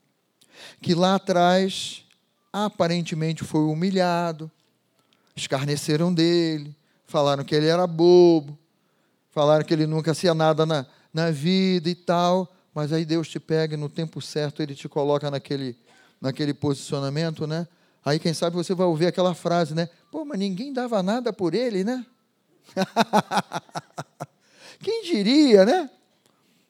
[0.81, 2.04] Que lá atrás
[2.63, 4.49] aparentemente foi humilhado,
[5.35, 6.73] escarneceram dele,
[7.05, 8.57] falaram que ele era bobo,
[9.29, 13.41] falaram que ele nunca hacía nada na, na vida e tal, mas aí Deus te
[13.41, 15.75] pega e no tempo certo ele te coloca naquele,
[16.21, 17.67] naquele posicionamento, né?
[18.05, 19.89] Aí quem sabe você vai ouvir aquela frase, né?
[20.09, 22.05] Pô, mas ninguém dava nada por ele, né?
[24.79, 25.89] quem diria, né?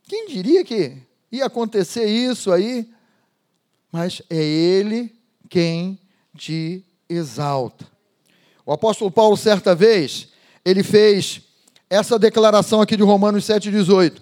[0.08, 0.98] Quem diria que
[1.32, 2.92] ia acontecer isso aí?
[3.92, 5.15] Mas é ele
[5.50, 6.00] quem
[6.38, 7.86] te exalta.
[8.66, 10.30] O apóstolo Paulo, certa vez,
[10.64, 11.42] ele fez
[11.90, 14.22] essa declaração aqui de Romanos 7,18.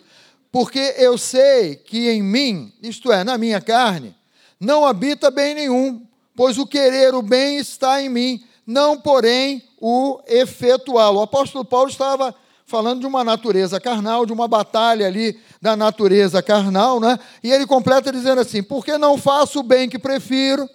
[0.52, 4.16] Porque eu sei que em mim, isto é, na minha carne,
[4.60, 6.06] não habita bem nenhum,
[6.36, 11.20] pois o querer o bem está em mim, não, porém, o efetuá-lo.
[11.20, 12.34] O apóstolo Paulo estava
[12.66, 17.20] falando de uma natureza carnal, de uma batalha ali da natureza carnal, né?
[17.44, 20.70] E ele completa dizendo assim: porque não faço o bem que prefiro,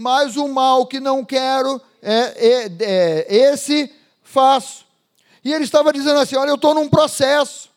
[0.00, 4.86] mas o mal que não quero, é, é, é, esse faço.
[5.44, 7.68] E ele estava dizendo assim: olha, eu estou num processo.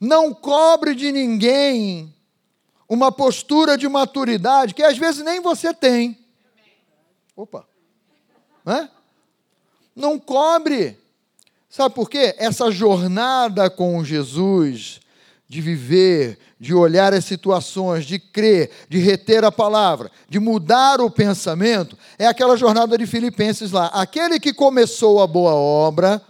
[0.00, 2.12] Não cobre de ninguém
[2.88, 6.18] uma postura de maturidade que às vezes nem você tem.
[7.36, 7.64] Opa!
[8.64, 8.90] Né?
[9.94, 10.98] Não cobre.
[11.70, 12.34] Sabe por quê?
[12.36, 15.00] Essa jornada com Jesus,
[15.54, 21.08] de viver, de olhar as situações, de crer, de reter a palavra, de mudar o
[21.08, 23.86] pensamento, é aquela jornada de Filipenses lá.
[23.94, 26.20] Aquele que começou a boa obra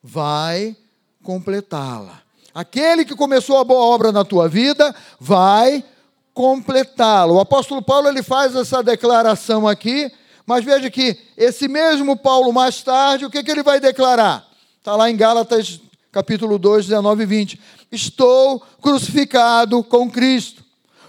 [0.00, 0.76] vai
[1.24, 2.22] completá-la.
[2.54, 5.82] Aquele que começou a boa obra na tua vida vai
[6.32, 7.32] completá-la.
[7.32, 10.08] O apóstolo Paulo ele faz essa declaração aqui,
[10.46, 14.46] mas veja que esse mesmo Paulo mais tarde, o que, que ele vai declarar?
[14.78, 15.80] Está lá em Gálatas
[16.12, 17.60] capítulo 2, 19 e 20.
[17.92, 20.64] Estou crucificado com Cristo.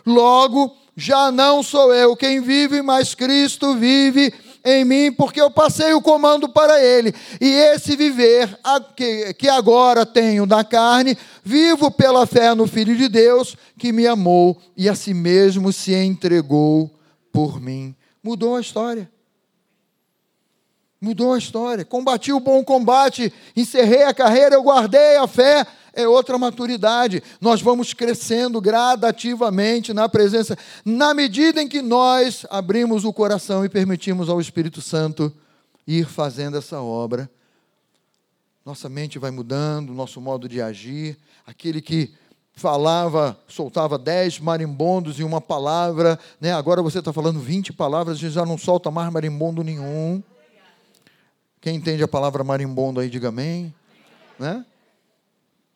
[0.06, 4.34] Logo, já não sou eu quem vive, mas Cristo vive
[4.66, 7.14] em mim, porque eu passei o comando para Ele.
[7.40, 8.60] E esse viver
[9.38, 14.62] que agora tenho na carne, vivo pela fé no Filho de Deus, que me amou
[14.76, 16.94] e a si mesmo se entregou
[17.32, 17.96] por mim.
[18.22, 19.10] Mudou a história.
[21.02, 21.86] Mudou a história.
[21.86, 25.66] Combati o bom combate, encerrei a carreira, eu guardei a fé.
[25.94, 27.24] é outra maturidade.
[27.42, 33.70] Nós vamos crescendo gradativamente na presença, na medida em que nós abrimos o coração e
[33.70, 35.34] permitimos ao Espírito Santo
[35.88, 37.30] ir fazendo essa obra.
[38.66, 41.18] Nossa mente vai mudando, nosso modo de agir.
[41.46, 42.14] Aquele que
[42.54, 46.52] falava, soltava dez marimbondos em uma palavra, né?
[46.54, 50.22] agora você está falando vinte palavras, gente já não solta mais marimbondo nenhum.
[51.62, 53.74] Quem entende a palavra marimbondo aí, diga amém.
[54.38, 54.66] Né?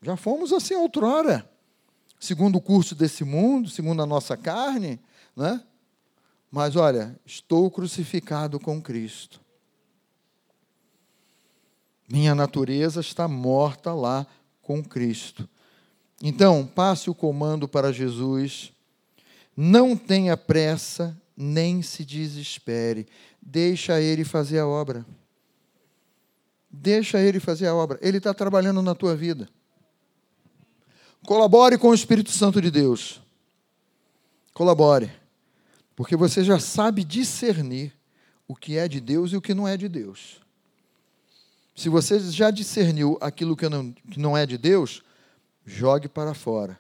[0.02, 1.50] Já fomos assim outrora,
[2.20, 5.00] segundo o curso desse mundo, segundo a nossa carne,
[5.36, 5.62] né?
[6.52, 9.42] Mas olha, estou crucificado com Cristo.
[12.08, 14.28] Minha natureza está morta lá
[14.62, 15.50] com Cristo.
[16.22, 18.72] Então, passe o comando para Jesus.
[19.58, 23.08] Não tenha pressa, nem se desespere.
[23.42, 25.06] Deixa ele fazer a obra.
[26.76, 28.00] Deixa ele fazer a obra.
[28.02, 29.48] Ele está trabalhando na tua vida.
[31.24, 33.22] Colabore com o Espírito Santo de Deus.
[34.56, 35.12] Colabore.
[35.96, 37.94] Porque você já sabe discernir
[38.48, 40.42] o que é de Deus e o que não é de Deus.
[41.76, 45.04] Se você já discerniu aquilo que não, que não é de Deus,
[45.64, 46.80] jogue para fora.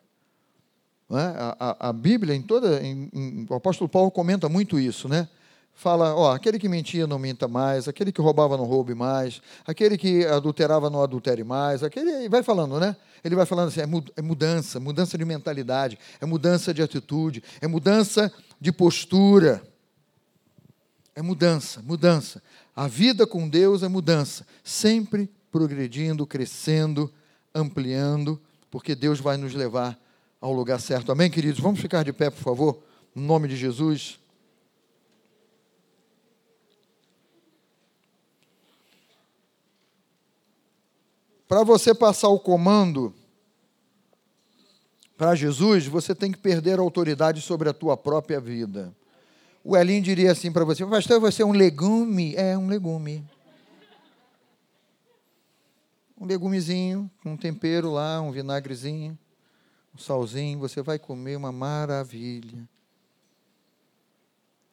[1.11, 1.15] É?
[1.15, 2.81] A, a, a, Bíblia, em toda.
[2.83, 5.29] Em, em, o apóstolo Paulo comenta muito isso, né?
[5.73, 9.97] Fala, ó, aquele que mentia não minta mais, aquele que roubava não roube mais, aquele
[9.97, 12.95] que adulterava não adultere mais, aquele vai falando, né?
[13.23, 17.67] Ele vai falando assim, é, é mudança, mudança de mentalidade, é mudança de atitude, é
[17.67, 19.61] mudança de postura.
[21.15, 22.41] É mudança, mudança.
[22.75, 27.11] A vida com Deus é mudança, sempre progredindo, crescendo,
[27.53, 29.97] ampliando, porque Deus vai nos levar
[30.41, 31.11] ao lugar certo.
[31.11, 31.59] Amém, queridos?
[31.59, 34.19] Vamos ficar de pé, por favor, no nome de Jesus.
[41.53, 43.13] Para você passar o comando
[45.15, 48.91] para Jesus, você tem que perder a autoridade sobre a tua própria vida.
[49.63, 52.33] O Elinho diria assim para você: Pastor, você é um legume?
[52.35, 53.23] É um legume.
[56.19, 59.15] Um legumezinho, um tempero lá, um vinagrezinho,
[59.93, 62.67] um salzinho, você vai comer uma maravilha.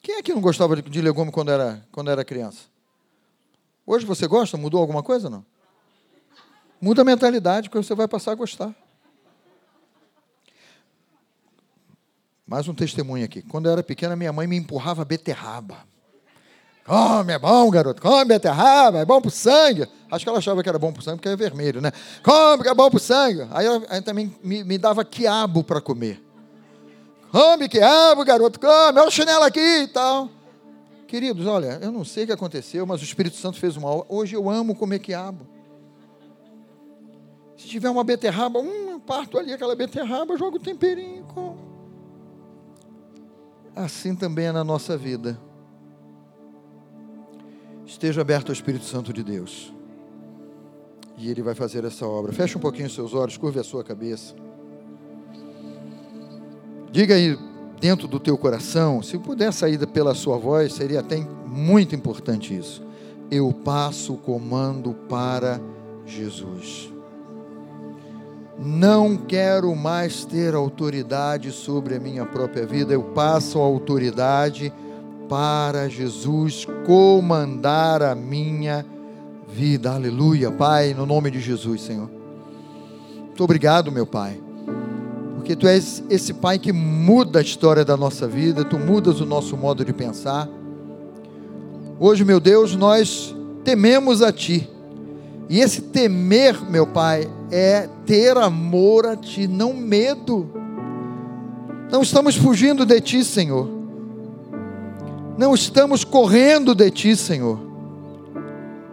[0.01, 2.62] Quem é que não gostava de legume quando era, quando era criança?
[3.85, 4.57] Hoje você gosta?
[4.57, 5.45] Mudou alguma coisa não?
[6.81, 8.74] Muda a mentalidade, que você vai passar a gostar.
[12.47, 13.43] Mais um testemunho aqui.
[13.43, 15.89] Quando eu era pequena, minha mãe me empurrava beterraba.
[16.85, 18.01] Come, é bom, garoto.
[18.01, 19.87] Come beterraba, é bom para o sangue.
[20.11, 21.93] Acho que ela achava que era bom para o sangue, porque é vermelho, né?
[22.22, 23.47] Come, que é bom para o sangue.
[23.51, 26.20] Aí ela aí também me, me dava quiabo para comer.
[27.31, 28.99] Come, quiabo, garoto, come.
[28.99, 30.31] Olha o chinelo aqui e tal.
[31.07, 34.05] Queridos, olha, eu não sei o que aconteceu, mas o Espírito Santo fez uma.
[34.09, 35.47] Hoje eu amo comer quiabo.
[37.61, 41.25] Se tiver uma beterraba, hum, eu parto ali aquela beterraba, jogo o temperinho.
[41.25, 41.59] Com...
[43.77, 45.39] Assim também é na nossa vida.
[47.85, 49.75] Esteja aberto ao Espírito Santo de Deus.
[51.19, 52.33] E Ele vai fazer essa obra.
[52.33, 54.35] Feche um pouquinho os seus olhos, curve a sua cabeça.
[56.91, 57.39] Diga aí
[57.79, 62.83] dentro do teu coração, se puder sair pela sua voz, seria até muito importante isso.
[63.31, 65.61] Eu passo o comando para
[66.07, 66.89] Jesus.
[68.63, 74.71] Não quero mais ter autoridade sobre a minha própria vida, eu passo a autoridade
[75.31, 78.85] para Jesus comandar a minha
[79.49, 79.93] vida.
[79.93, 82.11] Aleluia, Pai, no nome de Jesus, Senhor.
[83.17, 84.39] Muito obrigado, meu Pai,
[85.37, 89.25] porque Tu és esse Pai que muda a história da nossa vida, Tu mudas o
[89.25, 90.47] nosso modo de pensar.
[91.99, 93.35] Hoje, meu Deus, nós
[93.65, 94.69] tememos a Ti
[95.51, 100.49] e esse temer, meu Pai, é ter amor a Ti, não medo.
[101.91, 103.69] Não estamos fugindo de Ti, Senhor.
[105.37, 107.59] Não estamos correndo de Ti, Senhor.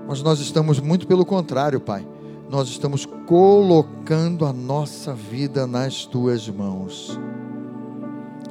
[0.08, 2.04] Mas nós estamos muito pelo contrário, Pai.
[2.50, 7.20] Nós estamos colocando a nossa vida nas Tuas mãos.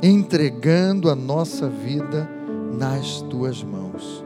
[0.01, 2.31] Entregando a nossa vida
[2.79, 4.26] nas Tuas mãos.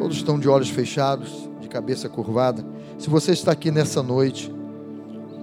[0.00, 2.64] Todos estão de olhos fechados, de cabeça curvada.
[2.96, 4.50] Se você está aqui nessa noite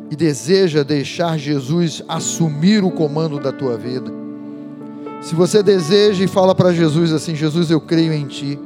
[0.09, 4.11] e deseja deixar Jesus assumir o comando da tua vida,
[5.21, 8.59] se você deseja e fala para Jesus assim: Jesus, eu creio em Ti.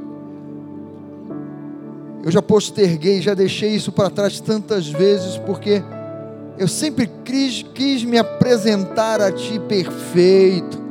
[2.23, 5.83] Eu já posterguei, já deixei isso para trás tantas vezes, porque
[6.57, 10.81] eu sempre quis, quis me apresentar a Ti perfeito.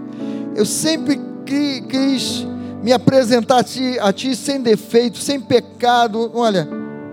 [0.55, 2.50] Eu sempre quis
[2.83, 6.31] me apresentar a ti, a ti sem defeito, sem pecado.
[6.35, 6.67] Olha,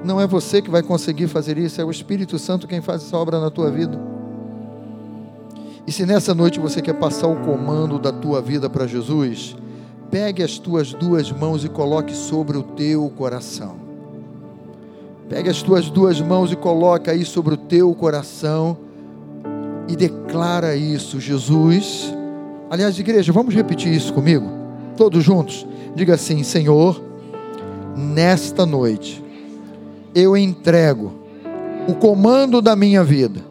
[0.04, 3.18] Não é você que vai conseguir fazer isso, é o Espírito Santo quem faz essa
[3.18, 4.00] obra na tua vida.
[5.86, 9.56] E se nessa noite você quer passar o comando da tua vida para Jesus,
[10.10, 13.76] pegue as tuas duas mãos e coloque sobre o teu coração.
[15.28, 18.78] Pegue as tuas duas mãos e coloque aí sobre o teu coração
[19.90, 22.14] e declara isso, Jesus.
[22.70, 24.57] Aliás, igreja, vamos repetir isso comigo?
[24.98, 25.66] Todos juntos?
[25.96, 27.02] Diga assim: Senhor,
[27.96, 29.24] nesta noite
[30.14, 31.14] eu entrego
[31.88, 33.42] o comando da minha vida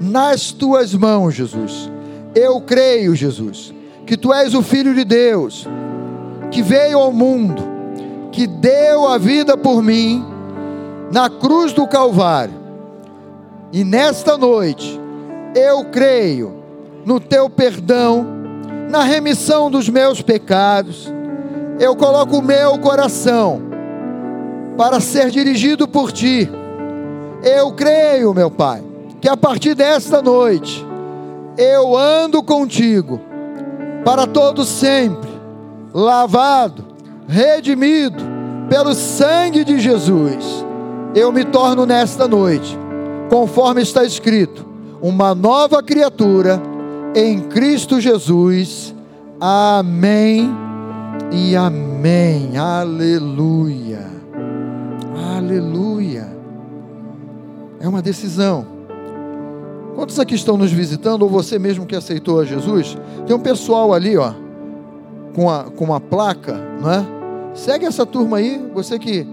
[0.00, 1.90] nas tuas mãos, Jesus.
[2.34, 3.74] Eu creio, Jesus,
[4.06, 5.66] que tu és o Filho de Deus,
[6.50, 7.62] que veio ao mundo,
[8.30, 10.24] que deu a vida por mim
[11.10, 12.54] na cruz do Calvário.
[13.72, 15.00] E nesta noite,
[15.54, 16.54] eu creio
[17.04, 18.26] no teu perdão,
[18.96, 21.12] na remissão dos meus pecados.
[21.78, 23.60] Eu coloco o meu coração
[24.74, 26.50] para ser dirigido por ti.
[27.42, 28.82] Eu creio, meu Pai,
[29.20, 30.84] que a partir desta noite
[31.58, 33.20] eu ando contigo
[34.02, 35.28] para todo sempre,
[35.92, 36.86] lavado,
[37.28, 38.24] redimido
[38.70, 40.64] pelo sangue de Jesus.
[41.14, 42.78] Eu me torno nesta noite,
[43.28, 44.64] conforme está escrito,
[45.02, 46.75] uma nova criatura
[47.16, 48.94] em Cristo Jesus.
[49.40, 50.50] Amém
[51.32, 52.58] e amém.
[52.58, 54.06] Aleluia.
[55.34, 56.28] Aleluia.
[57.80, 58.66] É uma decisão.
[59.94, 62.98] Quantos aqui estão nos visitando, ou você mesmo que aceitou a Jesus?
[63.26, 64.34] Tem um pessoal ali, ó,
[65.34, 67.06] com, a, com uma placa, não é?
[67.54, 69.26] Segue essa turma aí, você que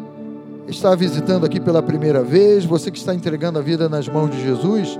[0.70, 4.42] está visitando aqui pela primeira vez, você que está entregando a vida nas mãos de
[4.42, 4.98] Jesus,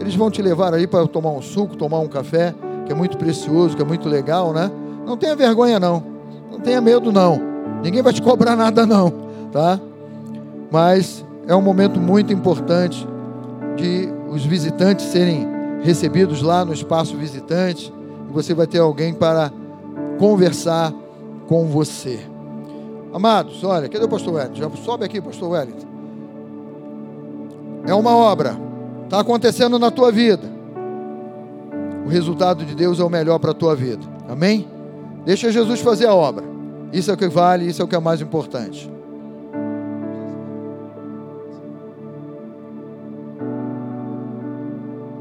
[0.00, 3.16] eles vão te levar aí para tomar um suco, tomar um café, que é muito
[3.16, 4.70] precioso, que é muito legal, né?
[5.04, 6.02] Não tenha vergonha não,
[6.50, 7.40] não tenha medo não,
[7.82, 9.12] ninguém vai te cobrar nada não,
[9.52, 9.80] tá?
[10.70, 13.06] Mas é um momento muito importante
[13.76, 15.46] de os visitantes serem
[15.82, 17.92] recebidos lá no espaço visitante,
[18.28, 19.52] e você vai ter alguém para
[20.18, 20.92] conversar
[21.46, 22.20] com você.
[23.12, 24.56] Amados, olha, cadê o pastor Wellington?
[24.56, 25.86] Já sobe aqui, pastor Wellington.
[27.86, 28.56] É uma obra,
[29.06, 30.48] está acontecendo na tua vida.
[32.04, 34.02] O resultado de Deus é o melhor para a tua vida.
[34.28, 34.68] Amém?
[35.24, 36.44] Deixa Jesus fazer a obra.
[36.92, 38.90] Isso é o que vale, isso é o que é mais importante.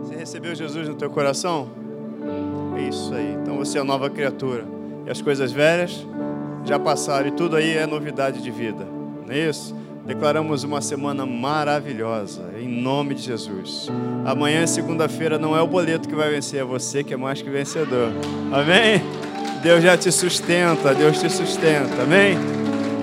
[0.04, 1.70] Você recebeu Jesus no teu coração?
[2.78, 3.38] É isso aí.
[3.42, 4.66] Então você é nova criatura.
[5.06, 6.06] E as coisas velhas
[6.64, 8.86] já passaram e tudo aí é novidade de vida.
[9.26, 9.76] Não é isso?
[10.06, 13.90] Declaramos uma semana maravilhosa, em nome de Jesus.
[14.24, 17.50] Amanhã, segunda-feira, não é o boleto que vai vencer, é você que é mais que
[17.50, 18.12] vencedor.
[18.52, 19.02] Amém?
[19.64, 22.38] Deus já te sustenta, Deus te sustenta, amém?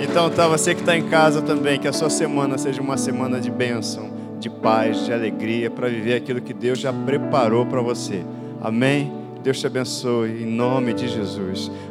[0.00, 3.40] Então, tá, você que está em casa também, que a sua semana seja uma semana
[3.40, 8.24] de bênção, de paz, de alegria, para viver aquilo que Deus já preparou para você.
[8.61, 9.12] Amém?
[9.42, 11.68] Deus te abençoe, em nome de Jesus.